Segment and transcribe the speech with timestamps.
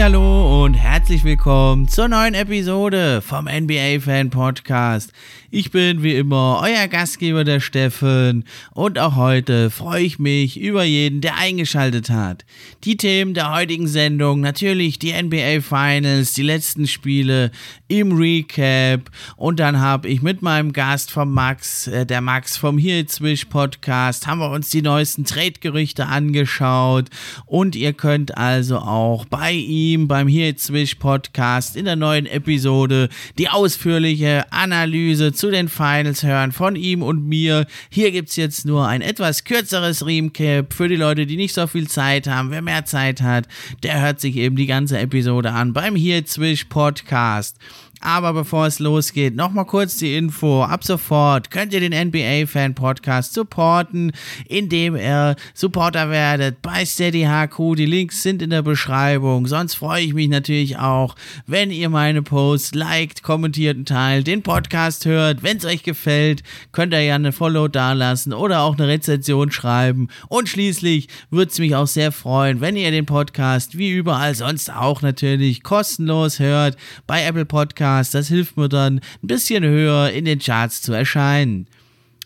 [0.00, 5.10] Hallo und herzlich willkommen zur neuen Episode vom NBA Fan Podcast.
[5.50, 10.84] Ich bin wie immer euer Gastgeber der Steffen und auch heute freue ich mich über
[10.84, 12.44] jeden, der eingeschaltet hat.
[12.84, 17.52] Die Themen der heutigen Sendung, natürlich die NBA Finals, die letzten Spiele
[17.88, 22.76] im Recap und dann habe ich mit meinem Gast vom Max, äh, der Max vom
[22.76, 27.06] It's Wish Podcast, haben wir uns die neuesten Trade-Gerüchte angeschaut
[27.46, 33.08] und ihr könnt also auch bei ihm beim It's Wish Podcast in der neuen Episode
[33.38, 37.66] die ausführliche Analyse zu den Finals hören von ihm und mir.
[37.90, 41.66] Hier gibt es jetzt nur ein etwas kürzeres Recap für die Leute, die nicht so
[41.66, 42.50] viel Zeit haben.
[42.50, 43.46] Wer mehr Zeit hat,
[43.82, 47.56] der hört sich eben die ganze Episode an beim Here Zwisch Podcast.
[48.00, 50.62] Aber bevor es losgeht, nochmal kurz die Info.
[50.62, 54.12] Ab sofort könnt ihr den NBA-Fan-Podcast supporten,
[54.46, 57.76] indem ihr Supporter werdet bei Steady HQ.
[57.76, 59.46] Die Links sind in der Beschreibung.
[59.46, 64.42] Sonst freue ich mich natürlich auch, wenn ihr meine Posts liked, kommentiert und teilt, den
[64.42, 65.42] Podcast hört.
[65.42, 70.08] Wenn es euch gefällt, könnt ihr ja eine Follow dalassen oder auch eine Rezension schreiben.
[70.28, 74.72] Und schließlich würde es mich auch sehr freuen, wenn ihr den Podcast wie überall sonst
[74.72, 78.14] auch natürlich kostenlos hört bei Apple Podcasts Podcast.
[78.14, 81.66] Das hilft mir dann, ein bisschen höher in den Charts zu erscheinen.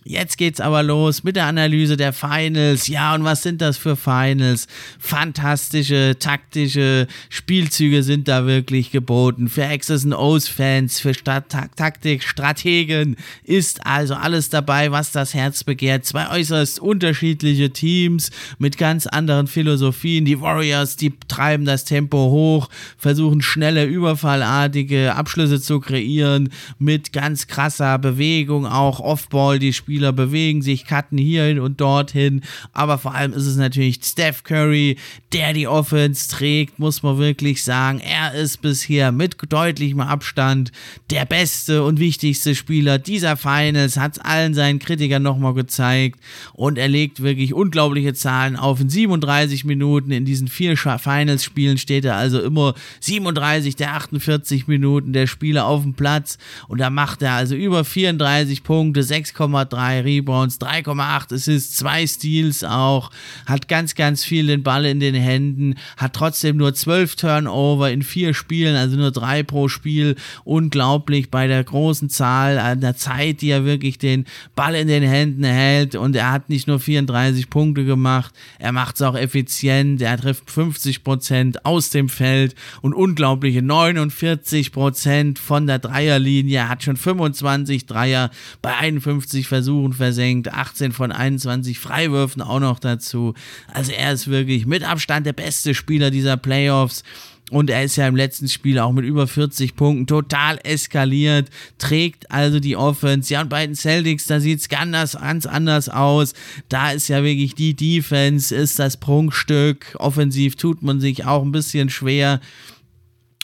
[0.05, 2.89] Jetzt geht's aber los mit der Analyse der Finals.
[2.89, 4.67] Ja, und was sind das für Finals?
[4.99, 9.49] Fantastische taktische Spielzüge sind da wirklich geboten.
[9.49, 15.35] Für X's und O's Fans, für Stat Taktik, Strategen ist also alles dabei, was das
[15.35, 16.05] Herz begehrt.
[16.05, 20.25] Zwei äußerst unterschiedliche Teams mit ganz anderen Philosophien.
[20.25, 22.69] Die Warriors, die treiben das Tempo hoch,
[22.99, 26.49] versuchen schnelle, überfallartige Abschlüsse zu kreieren
[26.81, 32.41] mit ganz krasser Bewegung, auch Offball, die Spieler Spieler bewegen sich, cutten hierhin und dorthin.
[32.73, 34.97] Aber vor allem ist es natürlich Steph Curry,
[35.35, 38.01] der die Offense trägt, muss man wirklich sagen.
[38.01, 40.73] Er ist bisher mit deutlichem Abstand
[41.11, 46.19] der beste und wichtigste Spieler dieser Finals, hat es allen seinen Kritikern nochmal gezeigt
[46.55, 48.81] und er legt wirklich unglaubliche Zahlen auf.
[48.81, 55.13] In 37 Minuten in diesen vier Finals-Spielen steht er also immer 37 der 48 Minuten
[55.13, 56.39] der Spieler auf dem Platz
[56.69, 62.63] und da macht er also über 34 Punkte, 6,3 3 Rebounds, 3,8 Assists, 2 Steals
[62.63, 63.11] auch,
[63.47, 68.03] hat ganz, ganz viel den Ball in den Händen, hat trotzdem nur 12 Turnover in
[68.03, 70.15] vier Spielen, also nur drei pro Spiel.
[70.45, 75.03] Unglaublich bei der großen Zahl an der Zeit, die er wirklich den Ball in den
[75.03, 75.97] Händen hält.
[75.97, 80.49] Und er hat nicht nur 34 Punkte gemacht, er macht es auch effizient, er trifft
[80.49, 86.97] 50 Prozent aus dem Feld und unglaubliche 49 Prozent von der Dreierlinie, er hat schon
[86.97, 93.33] 25 Dreier bei 51 Versuchen Versuchen versenkt, 18 von 21 Freiwürfen auch noch dazu.
[93.73, 97.05] Also er ist wirklich mit Abstand der beste Spieler dieser Playoffs.
[97.51, 102.31] Und er ist ja im letzten Spiel auch mit über 40 Punkten total eskaliert, trägt
[102.31, 103.33] also die Offense.
[103.33, 106.35] Ja, und bei den Celtics, da sieht es ganz, ganz anders aus.
[106.69, 109.97] Da ist ja wirklich die Defense, ist das Prunkstück.
[109.99, 112.41] Offensiv tut man sich auch ein bisschen schwer.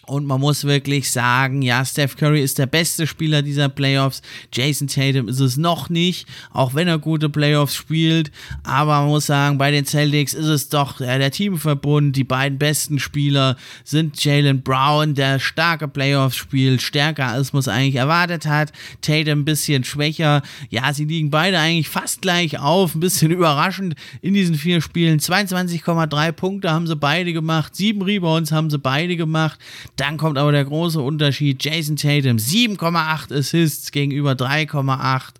[0.08, 4.22] Und man muss wirklich sagen, ja, Steph Curry ist der beste Spieler dieser Playoffs.
[4.50, 8.30] Jason Tatum ist es noch nicht, auch wenn er gute Playoffs spielt.
[8.62, 12.16] Aber man muss sagen, bei den Celtics ist es doch ja, der Teamverbund.
[12.16, 17.68] Die beiden besten Spieler sind Jalen Brown, der starke Playoffs spielt, stärker als man es
[17.68, 18.72] eigentlich erwartet hat.
[19.02, 20.41] Tatum ein bisschen schwächer.
[20.70, 22.94] Ja, sie liegen beide eigentlich fast gleich auf.
[22.94, 25.18] Ein bisschen überraschend in diesen vier Spielen.
[25.18, 27.77] 22,3 Punkte haben sie beide gemacht.
[27.77, 29.59] Sieben Rebounds haben sie beide gemacht.
[29.98, 31.62] Dann kommt aber der große Unterschied.
[31.65, 35.34] Jason Tatum 7,8 Assists gegenüber 3,8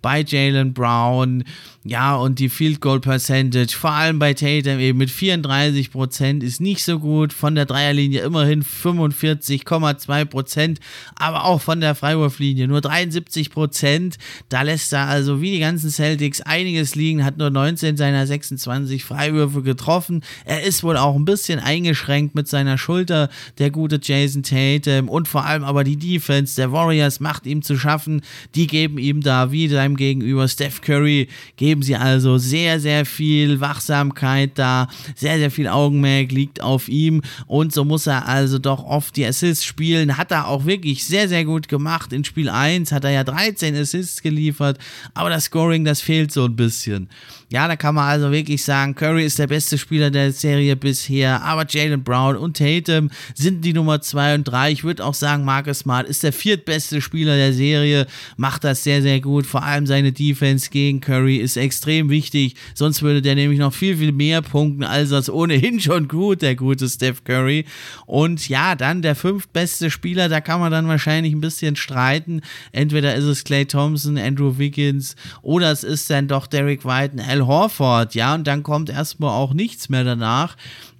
[0.00, 1.42] bei Jalen Brown.
[1.86, 6.58] Ja, und die Field Goal Percentage, vor allem bei Tatum eben mit 34 Prozent, ist
[6.58, 7.34] nicht so gut.
[7.34, 10.80] Von der Dreierlinie immerhin 45,2 Prozent,
[11.14, 14.16] aber auch von der Freiwurflinie nur 73 Prozent.
[14.48, 19.04] Da lässt er also wie die ganzen Celtics einiges liegen, hat nur 19 seiner 26
[19.04, 20.24] Freiwürfe getroffen.
[20.46, 23.28] Er ist wohl auch ein bisschen eingeschränkt mit seiner Schulter,
[23.58, 27.76] der gute Jason Tatum und vor allem aber die Defense der Warriors macht ihm zu
[27.76, 28.22] schaffen.
[28.54, 31.28] Die geben ihm da wie seinem Gegenüber Steph Curry,
[31.58, 37.22] geben sie also sehr, sehr viel Wachsamkeit da, sehr, sehr viel Augenmerk liegt auf ihm
[37.46, 40.16] und so muss er also doch oft die Assists spielen.
[40.16, 42.12] Hat er auch wirklich sehr, sehr gut gemacht.
[42.12, 44.78] In Spiel 1 hat er ja 13 Assists geliefert,
[45.14, 47.08] aber das Scoring, das fehlt so ein bisschen.
[47.50, 51.42] Ja, da kann man also wirklich sagen, Curry ist der beste Spieler der Serie bisher,
[51.42, 54.72] aber Jalen Brown und Tatum sind die Nummer 2 und 3.
[54.72, 58.06] Ich würde auch sagen, Marcus Smart ist der viertbeste Spieler der Serie,
[58.36, 59.46] macht das sehr, sehr gut.
[59.46, 63.96] Vor allem seine Defense gegen Curry ist extrem wichtig, sonst würde der nämlich noch viel,
[63.96, 67.64] viel mehr punkten, als das ohnehin schon gut, der gute Steph Curry.
[68.06, 72.42] Und ja, dann der fünftbeste Spieler, da kann man dann wahrscheinlich ein bisschen streiten.
[72.72, 77.46] Entweder ist es Clay Thompson, Andrew Wiggins oder es ist dann doch Derek White, Al
[77.46, 80.56] Horford, ja, und dann kommt erstmal auch nichts mehr danach.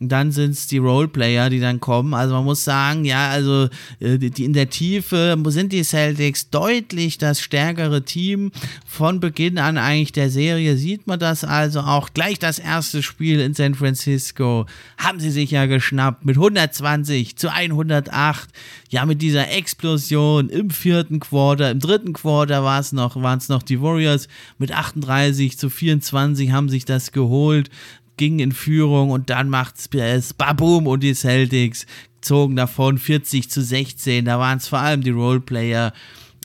[0.08, 2.14] Dann sind es die Roleplayer, die dann kommen.
[2.14, 3.68] Also man muss sagen, ja, also
[4.00, 8.52] äh, die, in der Tiefe sind die Celtics deutlich das stärkere Team.
[8.86, 12.10] Von Beginn an eigentlich der Serie sieht man das also auch.
[12.14, 14.66] Gleich das erste Spiel in San Francisco
[14.98, 18.48] haben sie sich ja geschnappt mit 120 zu 108.
[18.90, 23.48] Ja, mit dieser Explosion im vierten Quarter, im dritten Quarter war es noch, waren es
[23.48, 24.28] noch die Warriors
[24.58, 27.70] mit 38 zu 24 haben sich das geholt
[28.16, 31.86] ging in Führung und dann macht es Babum und die Celtics
[32.20, 34.24] zogen davon 40 zu 16.
[34.24, 35.92] Da waren es vor allem die Roleplayer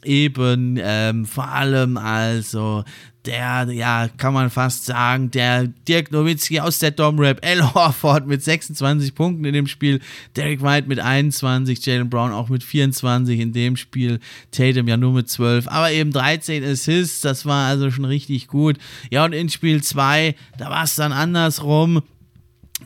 [0.04, 2.84] eben ähm, vor allem also
[3.26, 8.44] der, ja, kann man fast sagen, der Dirk Nowitzki aus der Domrap, Al Horford mit
[8.44, 10.00] 26 Punkten in dem Spiel,
[10.36, 14.20] Derek White mit 21, Jalen Brown auch mit 24 in dem Spiel,
[14.52, 18.78] Tatum ja nur mit 12, aber eben 13 Assists, das war also schon richtig gut.
[19.12, 22.02] Ja, und in Spiel 2, da war es dann andersrum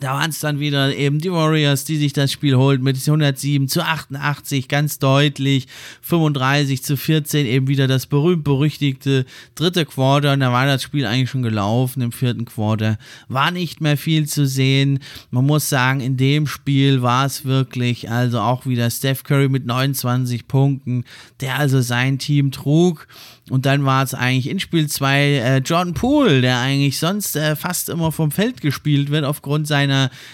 [0.00, 3.68] da waren es dann wieder eben die Warriors, die sich das Spiel holt mit 107
[3.68, 5.66] zu 88, ganz deutlich,
[6.02, 9.24] 35 zu 14, eben wieder das berühmt-berüchtigte
[9.54, 10.32] dritte Quarter.
[10.32, 12.98] Und da war das Spiel eigentlich schon gelaufen im vierten Quarter,
[13.28, 14.98] war nicht mehr viel zu sehen.
[15.30, 19.64] Man muss sagen, in dem Spiel war es wirklich, also auch wieder Steph Curry mit
[19.64, 21.04] 29 Punkten,
[21.40, 23.06] der also sein Team trug.
[23.50, 27.56] Und dann war es eigentlich in Spiel 2 äh, Jordan Poole, der eigentlich sonst äh,
[27.56, 29.83] fast immer vom Feld gespielt wird aufgrund seiner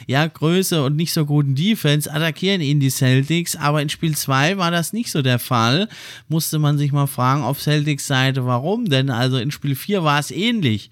[0.06, 3.56] ja, Größe und nicht so guten Defense, attackieren ihn die Celtics.
[3.56, 5.88] Aber in Spiel 2 war das nicht so der Fall.
[6.29, 9.11] Musste man sich mal fragen auf Celtics Seite, warum denn?
[9.11, 10.91] Also in Spiel 4 war es ähnlich.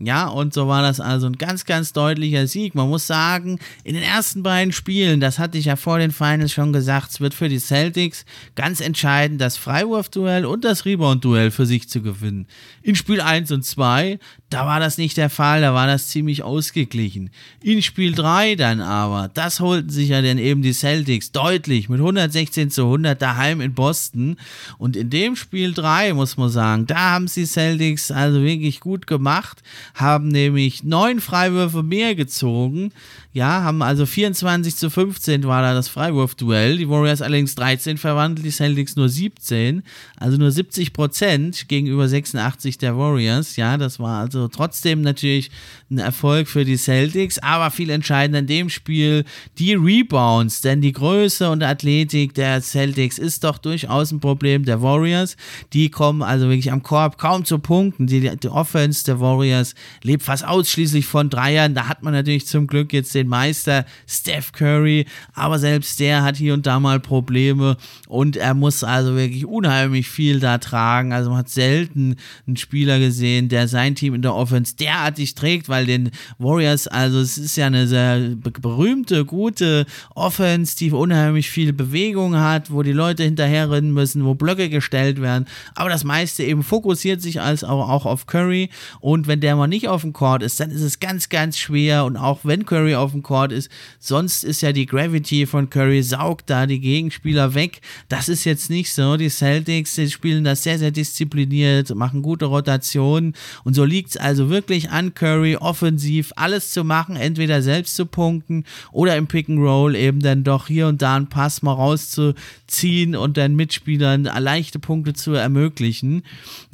[0.00, 2.74] Ja, und so war das also ein ganz, ganz deutlicher Sieg.
[2.74, 6.52] Man muss sagen, in den ersten beiden Spielen, das hatte ich ja vor den Finals
[6.52, 8.24] schon gesagt, es wird für die Celtics
[8.56, 12.48] ganz entscheidend, das Freiwurfduell und das Rebound-Duell für sich zu gewinnen.
[12.82, 14.18] In Spiel 1 und 2,
[14.50, 17.30] da war das nicht der Fall, da war das ziemlich ausgeglichen.
[17.62, 22.00] In Spiel 3 dann aber, das holten sich ja dann eben die Celtics deutlich mit
[22.00, 24.38] 116 zu 100 daheim in Boston.
[24.76, 29.06] Und in dem Spiel 3, muss man sagen, da haben sie Celtics also wirklich gut
[29.06, 29.62] gemacht
[29.94, 32.92] haben nämlich neun Freiwürfe mehr gezogen.
[33.34, 36.78] Ja, haben also 24 zu 15 war da das Freiwurfduell.
[36.78, 39.82] Die Warriors allerdings 13 verwandelt, die Celtics nur 17.
[40.16, 43.56] Also nur 70 Prozent gegenüber 86 der Warriors.
[43.56, 45.50] Ja, das war also trotzdem natürlich
[45.90, 49.24] ein Erfolg für die Celtics, aber viel entscheidender in dem Spiel
[49.58, 54.80] die Rebounds, denn die Größe und Athletik der Celtics ist doch durchaus ein Problem der
[54.80, 55.36] Warriors.
[55.72, 58.06] Die kommen also wirklich am Korb kaum zu Punkten.
[58.06, 61.74] Die, die Offense der Warriors lebt fast ausschließlich von Dreiern.
[61.74, 66.36] Da hat man natürlich zum Glück jetzt den Meister Steph Curry, aber selbst der hat
[66.36, 67.76] hier und da mal Probleme
[68.08, 71.12] und er muss also wirklich unheimlich viel da tragen.
[71.12, 72.16] Also man hat selten
[72.46, 77.20] einen Spieler gesehen, der sein Team in der Offense derartig trägt, weil den Warriors, also
[77.20, 82.92] es ist ja eine sehr berühmte, gute Offense, die unheimlich viel Bewegung hat, wo die
[82.92, 88.04] Leute hinterherrennen müssen, wo Blöcke gestellt werden, aber das meiste eben fokussiert sich als auch
[88.04, 91.28] auf Curry und wenn der mal nicht auf dem Court ist, dann ist es ganz,
[91.28, 92.04] ganz schwer.
[92.04, 96.02] Und auch wenn Curry auf dem Court ist, sonst ist ja die Gravity von Curry,
[96.02, 97.80] saugt da die Gegenspieler weg.
[98.10, 99.16] Das ist jetzt nicht so.
[99.16, 103.34] Die Celtics die spielen das sehr, sehr diszipliniert, machen gute Rotationen.
[103.64, 108.04] Und so liegt es also wirklich an Curry, offensiv alles zu machen, entweder selbst zu
[108.04, 111.72] punkten oder im Pick and Roll eben dann doch hier und da einen Pass mal
[111.72, 116.22] rauszuziehen und dann Mitspielern leichte Punkte zu ermöglichen.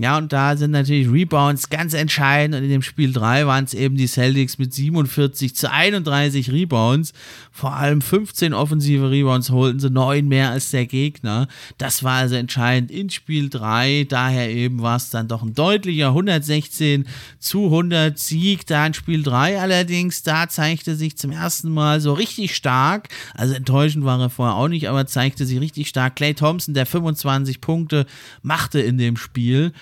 [0.01, 2.57] Ja, und da sind natürlich Rebounds ganz entscheidend.
[2.57, 6.30] Und in dem dem Spiel 3 waren es eben die Celtics mit 47 zu 31
[6.35, 7.13] Rebounds.
[7.51, 11.49] Vor allem 15 offensive Rebounds holten sie, neun mehr als der Gegner.
[11.79, 14.07] Das war also entscheidend in Spiel 3.
[14.09, 17.07] Daher eben war es dann doch ein deutlicher 116
[17.39, 19.61] zu 100 Sieg da in Spiel 3.
[19.61, 24.57] Allerdings, da zeigte sich zum ersten Mal so richtig stark, also enttäuschend war er vorher
[24.57, 26.17] auch nicht, aber zeigte sich richtig stark.
[26.17, 28.07] Clay Thompson, der 25 Punkte
[28.43, 29.73] machte in dem Spiel.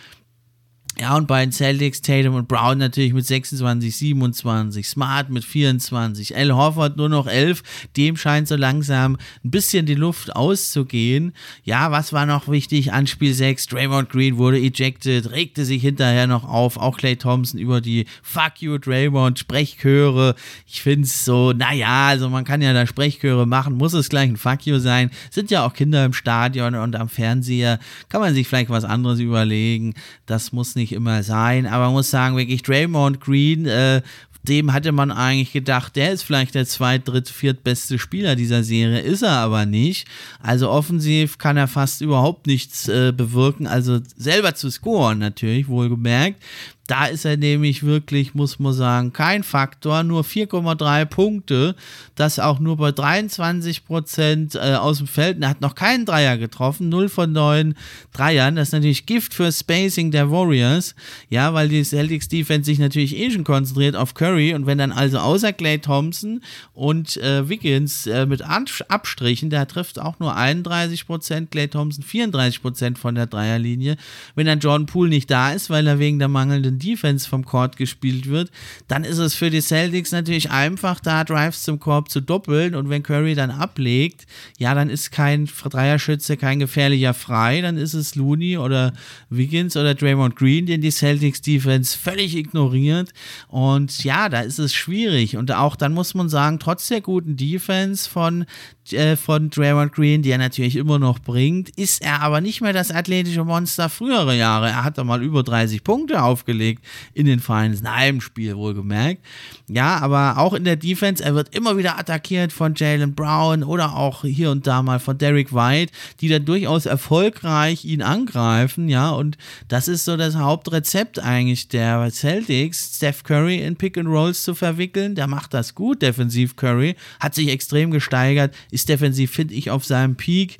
[1.00, 6.36] Ja, und bei den Celtics, Tatum und Brown natürlich mit 26, 27, Smart mit 24,
[6.36, 7.62] Al Horford nur noch 11.
[7.96, 11.34] Dem scheint so langsam ein bisschen die Luft auszugehen.
[11.62, 13.68] Ja, was war noch wichtig an Spiel 6?
[13.68, 16.76] Draymond Green wurde ejected, regte sich hinterher noch auf.
[16.76, 20.34] Auch Clay Thompson über die Fuck you, Draymond Sprechchöre.
[20.66, 24.30] Ich finde es so, naja, also man kann ja da Sprechchöre machen, muss es gleich
[24.30, 25.12] ein Fuck you sein.
[25.30, 27.78] Sind ja auch Kinder im Stadion und am Fernseher.
[28.08, 29.94] Kann man sich vielleicht was anderes überlegen.
[30.26, 34.02] Das muss nicht nicht immer sein, aber man muss sagen, wirklich Draymond Green, äh,
[34.42, 39.00] dem hatte man eigentlich gedacht, der ist vielleicht der zweit, dritt, viertbeste Spieler dieser Serie,
[39.00, 40.06] ist er aber nicht.
[40.40, 46.42] Also offensiv kann er fast überhaupt nichts äh, bewirken, also selber zu scoren natürlich, wohlgemerkt.
[46.88, 51.76] Da ist er nämlich wirklich, muss man sagen, kein Faktor, nur 4,3 Punkte.
[52.14, 55.42] Das auch nur bei 23 Prozent äh, aus dem Feld.
[55.42, 57.74] Er hat noch keinen Dreier getroffen, 0 von 9
[58.12, 58.56] Dreiern.
[58.56, 60.94] Das ist natürlich Gift für Spacing der Warriors.
[61.28, 64.54] Ja, weil die Celtics Defense sich natürlich eh schon konzentriert auf Curry.
[64.54, 66.40] Und wenn dann also außer Clay Thompson
[66.72, 72.62] und äh, Wiggins äh, mit Abstrichen, der trifft auch nur 31 Prozent, Clay Thompson 34
[72.62, 73.98] Prozent von der Dreierlinie.
[74.34, 77.76] Wenn dann Jordan Poole nicht da ist, weil er wegen der mangelnden Defense vom Court
[77.76, 78.50] gespielt wird,
[78.86, 82.74] dann ist es für die Celtics natürlich einfach, da Drives zum Korb zu doppeln.
[82.74, 84.26] Und wenn Curry dann ablegt,
[84.58, 88.92] ja, dann ist kein Dreierschütze, kein gefährlicher frei, dann ist es Looney oder
[89.30, 93.10] Wiggins oder Draymond Green, den die Celtics Defense völlig ignoriert.
[93.48, 95.36] Und ja, da ist es schwierig.
[95.36, 98.46] Und auch dann muss man sagen, trotz der guten Defense von
[98.92, 102.72] äh, von Draymond Green, die er natürlich immer noch bringt, ist er aber nicht mehr
[102.72, 104.68] das athletische Monster früherer Jahre.
[104.68, 109.24] Er hat da mal über 30 Punkte aufgelegt in den Finals, in einem Spiel wohlgemerkt.
[109.68, 113.94] Ja, aber auch in der Defense, er wird immer wieder attackiert von Jalen Brown oder
[113.94, 119.10] auch hier und da mal von Derek White, die dann durchaus erfolgreich ihn angreifen, ja,
[119.10, 119.36] und
[119.68, 124.54] das ist so das Hauptrezept eigentlich der Celtics, Steph Curry in Pick and Rolls zu
[124.54, 125.14] verwickeln.
[125.14, 129.84] Der macht das gut, defensiv Curry, hat sich extrem gesteigert, ist defensiv, finde ich, auf
[129.84, 130.58] seinem Peak.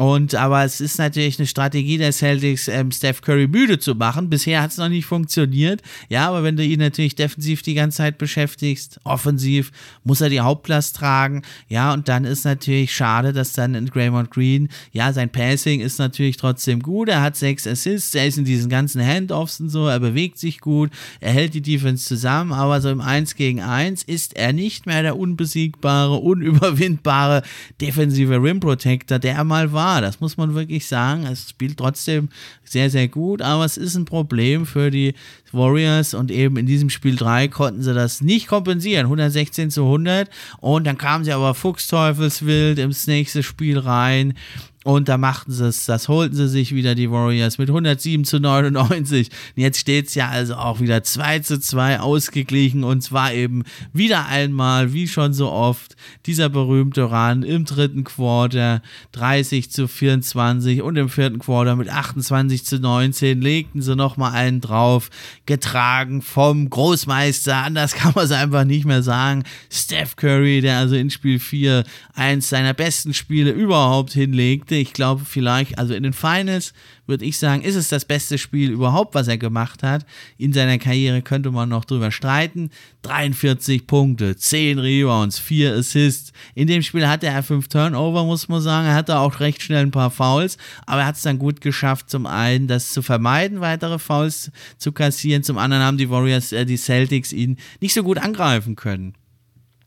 [0.00, 4.30] Und aber es ist natürlich eine Strategie der Celtics, ähm, Steph Curry müde zu machen.
[4.30, 5.82] Bisher hat es noch nicht funktioniert.
[6.08, 9.70] Ja, aber wenn du ihn natürlich defensiv die ganze Zeit beschäftigst, offensiv,
[10.02, 11.42] muss er die Hauptlast tragen.
[11.68, 15.98] Ja, und dann ist natürlich schade, dass dann in Draymond Green, ja, sein Passing ist
[15.98, 17.10] natürlich trotzdem gut.
[17.10, 20.60] Er hat sechs Assists, er ist in diesen ganzen Handoffs und so, er bewegt sich
[20.60, 20.90] gut,
[21.20, 25.02] er hält die Defense zusammen, aber so im 1 gegen 1 ist er nicht mehr
[25.02, 27.42] der unbesiegbare, unüberwindbare
[27.82, 30.00] defensive Rim Protector, der er mal war war.
[30.00, 31.26] Das muss man wirklich sagen.
[31.26, 32.28] Es spielt trotzdem
[32.64, 35.14] sehr, sehr gut, aber es ist ein Problem für die
[35.52, 39.06] Warriors und eben in diesem Spiel 3 konnten sie das nicht kompensieren.
[39.06, 40.30] 116 zu 100
[40.60, 44.34] und dann kamen sie aber fuchsteufelswild ins nächste Spiel rein
[44.82, 48.40] und da machten sie es, das holten sie sich wieder, die Warriors, mit 107 zu
[48.40, 49.28] 99.
[49.54, 52.82] Und jetzt steht es ja also auch wieder 2 zu 2 ausgeglichen.
[52.82, 58.80] Und zwar eben wieder einmal, wie schon so oft, dieser berühmte Run im dritten Quarter
[59.12, 64.62] 30 zu 24 und im vierten Quarter mit 28 zu 19 legten sie nochmal einen
[64.62, 65.10] drauf,
[65.44, 67.54] getragen vom Großmeister.
[67.54, 69.44] Anders kann man es einfach nicht mehr sagen.
[69.70, 71.84] Steph Curry, der also in Spiel 4
[72.14, 74.76] eins seiner besten Spiele überhaupt hinlegt Punkte.
[74.76, 76.72] Ich glaube, vielleicht, also in den Finals
[77.06, 80.06] würde ich sagen, ist es das beste Spiel überhaupt, was er gemacht hat.
[80.38, 82.70] In seiner Karriere könnte man noch drüber streiten.
[83.02, 86.32] 43 Punkte, 10 Rebounds, 4 Assists.
[86.54, 88.86] In dem Spiel hatte er 5 Turnover, muss man sagen.
[88.86, 92.10] Er hatte auch recht schnell ein paar Fouls, aber er hat es dann gut geschafft,
[92.10, 95.42] zum einen das zu vermeiden, weitere Fouls zu kassieren.
[95.42, 99.14] Zum anderen haben die Warriors, äh, die Celtics ihn nicht so gut angreifen können.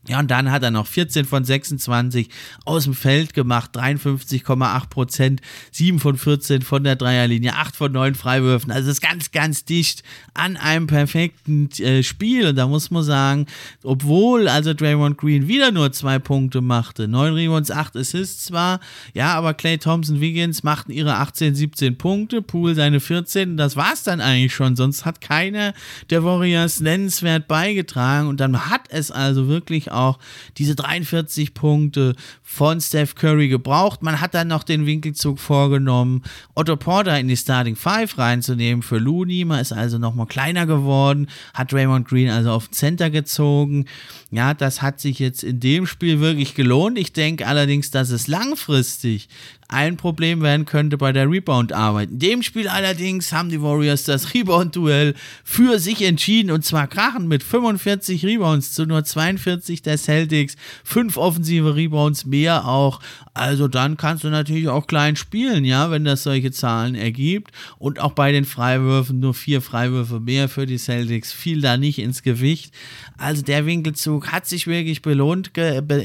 [0.06, 2.28] Ja, und dann hat er noch 14 von 26
[2.64, 8.14] aus dem Feld gemacht, 53,8 Prozent, 7 von 14 von der Dreierlinie, 8 von 9
[8.14, 8.70] Freiwürfen.
[8.70, 10.02] Also ist ganz, ganz dicht
[10.34, 12.48] an einem perfekten äh, Spiel.
[12.48, 13.46] Und da muss man sagen,
[13.82, 18.80] obwohl also Draymond Green wieder nur zwei Punkte machte, 9 Rebounds, 8 Assists zwar,
[19.14, 23.52] ja, aber Clay Thompson, Wiggins machten ihre 18, 17 Punkte, Poole seine 14.
[23.52, 24.76] Und das war es dann eigentlich schon.
[24.76, 25.72] Sonst hat keiner
[26.10, 28.28] der Warriors nennenswert beigetragen.
[28.28, 30.18] Und dann hat es also wirklich auch
[30.58, 34.02] diese 43 Punkte von Steph Curry gebraucht.
[34.02, 36.22] Man hat dann noch den Winkelzug vorgenommen,
[36.54, 39.44] Otto Porter in die Starting Five reinzunehmen für Looney.
[39.44, 43.86] Man ist also nochmal kleiner geworden, hat Raymond Green also auf Center gezogen.
[44.30, 46.98] Ja, das hat sich jetzt in dem Spiel wirklich gelohnt.
[46.98, 49.28] Ich denke allerdings, dass es langfristig
[49.68, 52.10] ein Problem werden könnte bei der Rebound-Arbeit.
[52.10, 57.28] In dem Spiel allerdings haben die Warriors das Rebound-Duell für sich entschieden und zwar krachen
[57.28, 60.56] mit 45 Rebounds zu nur 42 der Celtics.
[60.84, 63.00] Fünf offensive Rebounds mehr auch.
[63.32, 67.50] Also dann kannst du natürlich auch klein spielen, ja, wenn das solche Zahlen ergibt.
[67.78, 71.32] Und auch bei den Freiwürfen nur vier Freiwürfe mehr für die Celtics.
[71.32, 72.72] Fiel da nicht ins Gewicht.
[73.18, 75.50] Also der Winkelzug hat sich wirklich belohnt,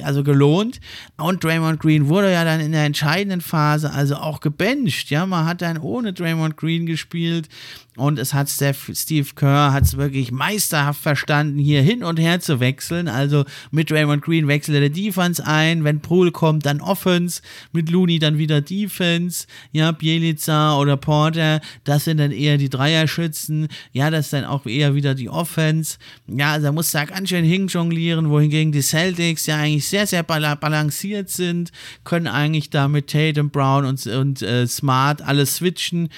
[0.04, 0.80] also gelohnt.
[1.18, 5.10] Und Draymond Green wurde ja dann in der entscheidenden Phase also auch gebencht.
[5.10, 7.50] Ja, man hat dann ohne Draymond Green gespielt
[8.00, 12.60] und es hat Steve Kerr hat es wirklich meisterhaft verstanden, hier hin und her zu
[12.60, 13.08] wechseln.
[13.08, 15.84] Also mit Draymond Green wechselt er Defense ein.
[15.84, 17.41] Wenn Poole kommt, dann Offense.
[17.72, 19.46] Mit Looney dann wieder Defense.
[19.72, 23.68] Ja, Bielica oder Porter, das sind dann eher die Dreierschützen.
[23.91, 25.98] Ja, das ist dann auch eher wieder die Offense.
[26.27, 30.24] Ja, also er muss da ganz schön hinjonglieren, wohingegen die Celtics ja eigentlich sehr, sehr
[30.24, 31.72] balanciert sind,
[32.03, 36.10] können eigentlich da mit Tatum, Brown und, und äh, Smart alles switchen.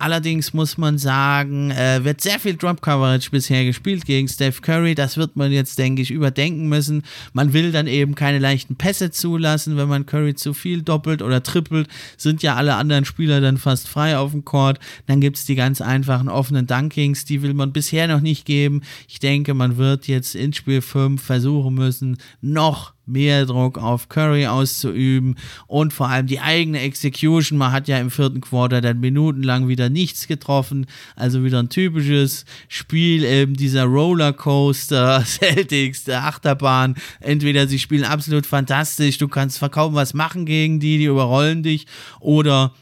[0.00, 4.94] Allerdings muss man sagen, äh, wird sehr viel Drop Coverage bisher gespielt gegen Steph Curry.
[4.94, 7.02] Das wird man jetzt, denke ich, überdenken müssen.
[7.34, 11.42] Man will dann eben keine leichten Pässe zulassen, wenn man Curry zu viel doppelt oder
[11.42, 14.78] trippelt, sind ja alle anderen Spieler dann fast frei auf dem Court.
[15.04, 18.80] Dann gibt es die ganz einfachen offenen Dunkings, die will man bisher noch nicht geben.
[19.06, 24.46] Ich denke, man wird jetzt in Spiel 5 versuchen müssen, noch mehr Druck auf Curry
[24.46, 27.58] auszuüben und vor allem die eigene Execution.
[27.58, 32.44] Man hat ja im vierten Quarter dann minutenlang wieder nichts getroffen, also wieder ein typisches
[32.68, 36.94] Spiel eben dieser Rollercoaster Celtics, der Achterbahn.
[37.20, 41.86] Entweder sie spielen absolut fantastisch, du kannst kaum was machen gegen die, die überrollen dich,
[42.20, 42.72] oder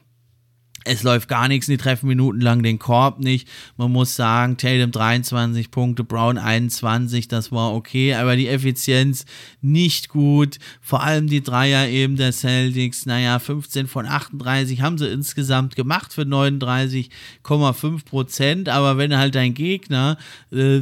[0.89, 3.47] es läuft gar nichts, die treffen minutenlang den Korb nicht.
[3.77, 9.27] Man muss sagen, Tatum 23 Punkte, Brown 21, das war okay, aber die Effizienz
[9.61, 10.59] nicht gut.
[10.81, 16.13] Vor allem die Dreier eben der Celtics, naja, 15 von 38 haben sie insgesamt gemacht
[16.15, 20.17] für 39,5 Prozent, aber wenn halt dein Gegner
[20.51, 20.81] äh,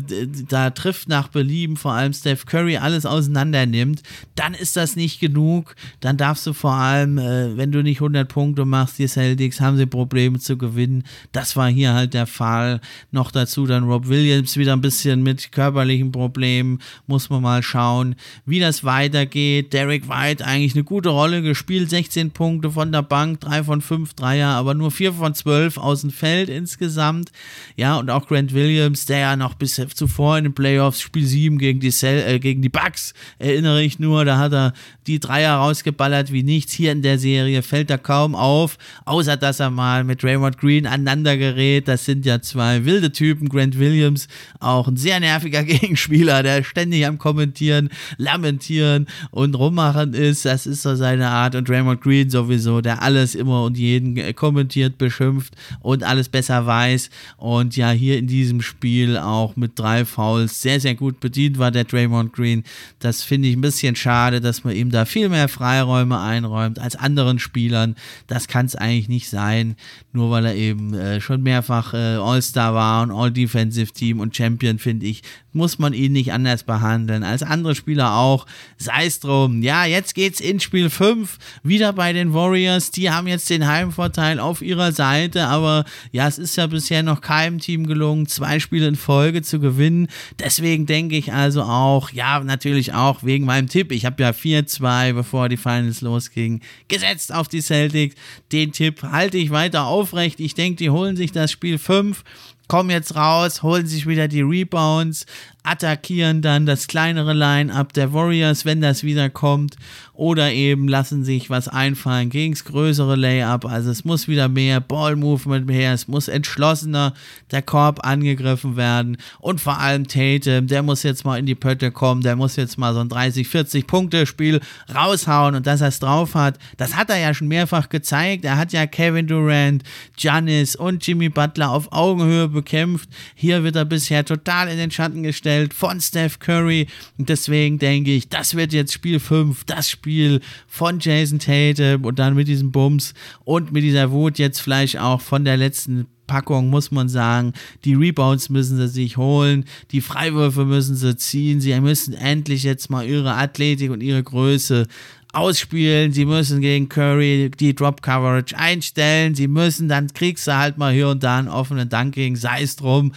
[0.48, 4.02] da trifft nach Belieben, vor allem Steph Curry, alles auseinander nimmt,
[4.36, 5.74] dann ist das nicht genug.
[6.00, 9.76] Dann darfst du vor allem, äh, wenn du nicht 100 Punkte machst, die Celtics haben
[9.76, 11.04] sie Probleme zu gewinnen.
[11.32, 12.80] Das war hier halt der Fall.
[13.10, 16.80] Noch dazu dann Rob Williams wieder ein bisschen mit körperlichen Problemen.
[17.06, 19.72] Muss man mal schauen, wie das weitergeht.
[19.72, 21.88] Derek White eigentlich eine gute Rolle gespielt.
[21.88, 26.02] 16 Punkte von der Bank, 3 von 5 Dreier, aber nur 4 von 12 aus
[26.02, 27.32] dem Feld insgesamt.
[27.76, 31.58] Ja, und auch Grant Williams, der ja noch bis zuvor in den Playoffs Spiel 7
[31.58, 34.72] gegen die, Cell, äh, gegen die Bucks, erinnere ich nur, da hat er
[35.06, 36.72] die Dreier rausgeballert wie nichts.
[36.72, 40.86] Hier in der Serie fällt er kaum auf, außer dass er mal mit Raymond Green
[40.86, 41.86] aneinander gerät.
[41.86, 43.48] Das sind ja zwei wilde Typen.
[43.48, 44.26] Grant Williams,
[44.58, 50.44] auch ein sehr nerviger Gegenspieler, der ständig am Kommentieren, Lamentieren und Rummachen ist.
[50.44, 51.54] Das ist so seine Art.
[51.54, 57.10] Und Raymond Green sowieso, der alles immer und jeden kommentiert, beschimpft und alles besser weiß.
[57.36, 61.70] Und ja, hier in diesem Spiel auch mit drei Fouls sehr, sehr gut bedient war
[61.70, 62.64] der Draymond Green.
[62.98, 66.96] Das finde ich ein bisschen schade, dass man ihm da viel mehr Freiräume einräumt als
[66.96, 67.94] anderen Spielern.
[68.26, 69.65] Das kann es eigentlich nicht sein
[70.12, 74.78] nur weil er eben äh, schon mehrfach äh, All-Star war und All-Defensive Team und Champion,
[74.78, 75.22] finde ich,
[75.56, 78.46] muss man ihn nicht anders behandeln als andere Spieler auch.
[78.76, 79.62] Sei es drum.
[79.62, 82.90] Ja, jetzt geht's in Spiel 5 wieder bei den Warriors.
[82.90, 87.20] Die haben jetzt den Heimvorteil auf ihrer Seite, aber ja, es ist ja bisher noch
[87.20, 90.08] keinem Team gelungen, zwei Spiele in Folge zu gewinnen.
[90.38, 93.90] Deswegen denke ich also auch, ja, natürlich auch wegen meinem Tipp.
[93.90, 98.14] Ich habe ja 4-2, bevor die Finals losgingen, gesetzt auf die Celtics.
[98.52, 100.38] Den Tipp halte ich weiter aufrecht.
[100.38, 102.22] Ich denke, die holen sich das Spiel 5
[102.68, 105.26] kommen jetzt raus, holen sich wieder die Rebounds,
[105.66, 109.76] attackieren dann das kleinere Line-up der Warriors, wenn das wieder kommt,
[110.14, 113.66] oder eben lassen sich was einfallen gegen das größere Layup.
[113.66, 117.12] Also es muss wieder mehr Ball-Movement her, es muss entschlossener
[117.50, 121.90] der Korb angegriffen werden und vor allem Tatum, der muss jetzt mal in die Pötte
[121.90, 124.60] kommen, der muss jetzt mal so ein 30, 40 Punkte Spiel
[124.94, 128.44] raushauen und dass er es drauf hat, das hat er ja schon mehrfach gezeigt.
[128.44, 129.82] Er hat ja Kevin Durant,
[130.16, 133.08] Giannis und Jimmy Butler auf Augenhöhe bekämpft.
[133.34, 136.86] Hier wird er bisher total in den Schatten gestellt gefällt von Steph Curry.
[137.18, 142.18] Und deswegen denke ich, das wird jetzt Spiel 5, das Spiel von Jason Tatum und
[142.18, 143.14] dann mit diesem Bums
[143.44, 147.52] und mit dieser Wut jetzt vielleicht auch von der letzten Packung, muss man sagen.
[147.84, 151.60] Die Rebounds müssen sie sich holen, die Freiwürfe müssen sie ziehen.
[151.60, 154.86] Sie müssen endlich jetzt mal ihre Athletik und ihre Größe
[155.32, 156.12] ausspielen.
[156.12, 159.34] Sie müssen gegen Curry die Drop Coverage einstellen.
[159.34, 162.62] Sie müssen, dann kriegst du halt mal hier und da einen offenen Dank gegen, sei
[162.62, 163.12] es drum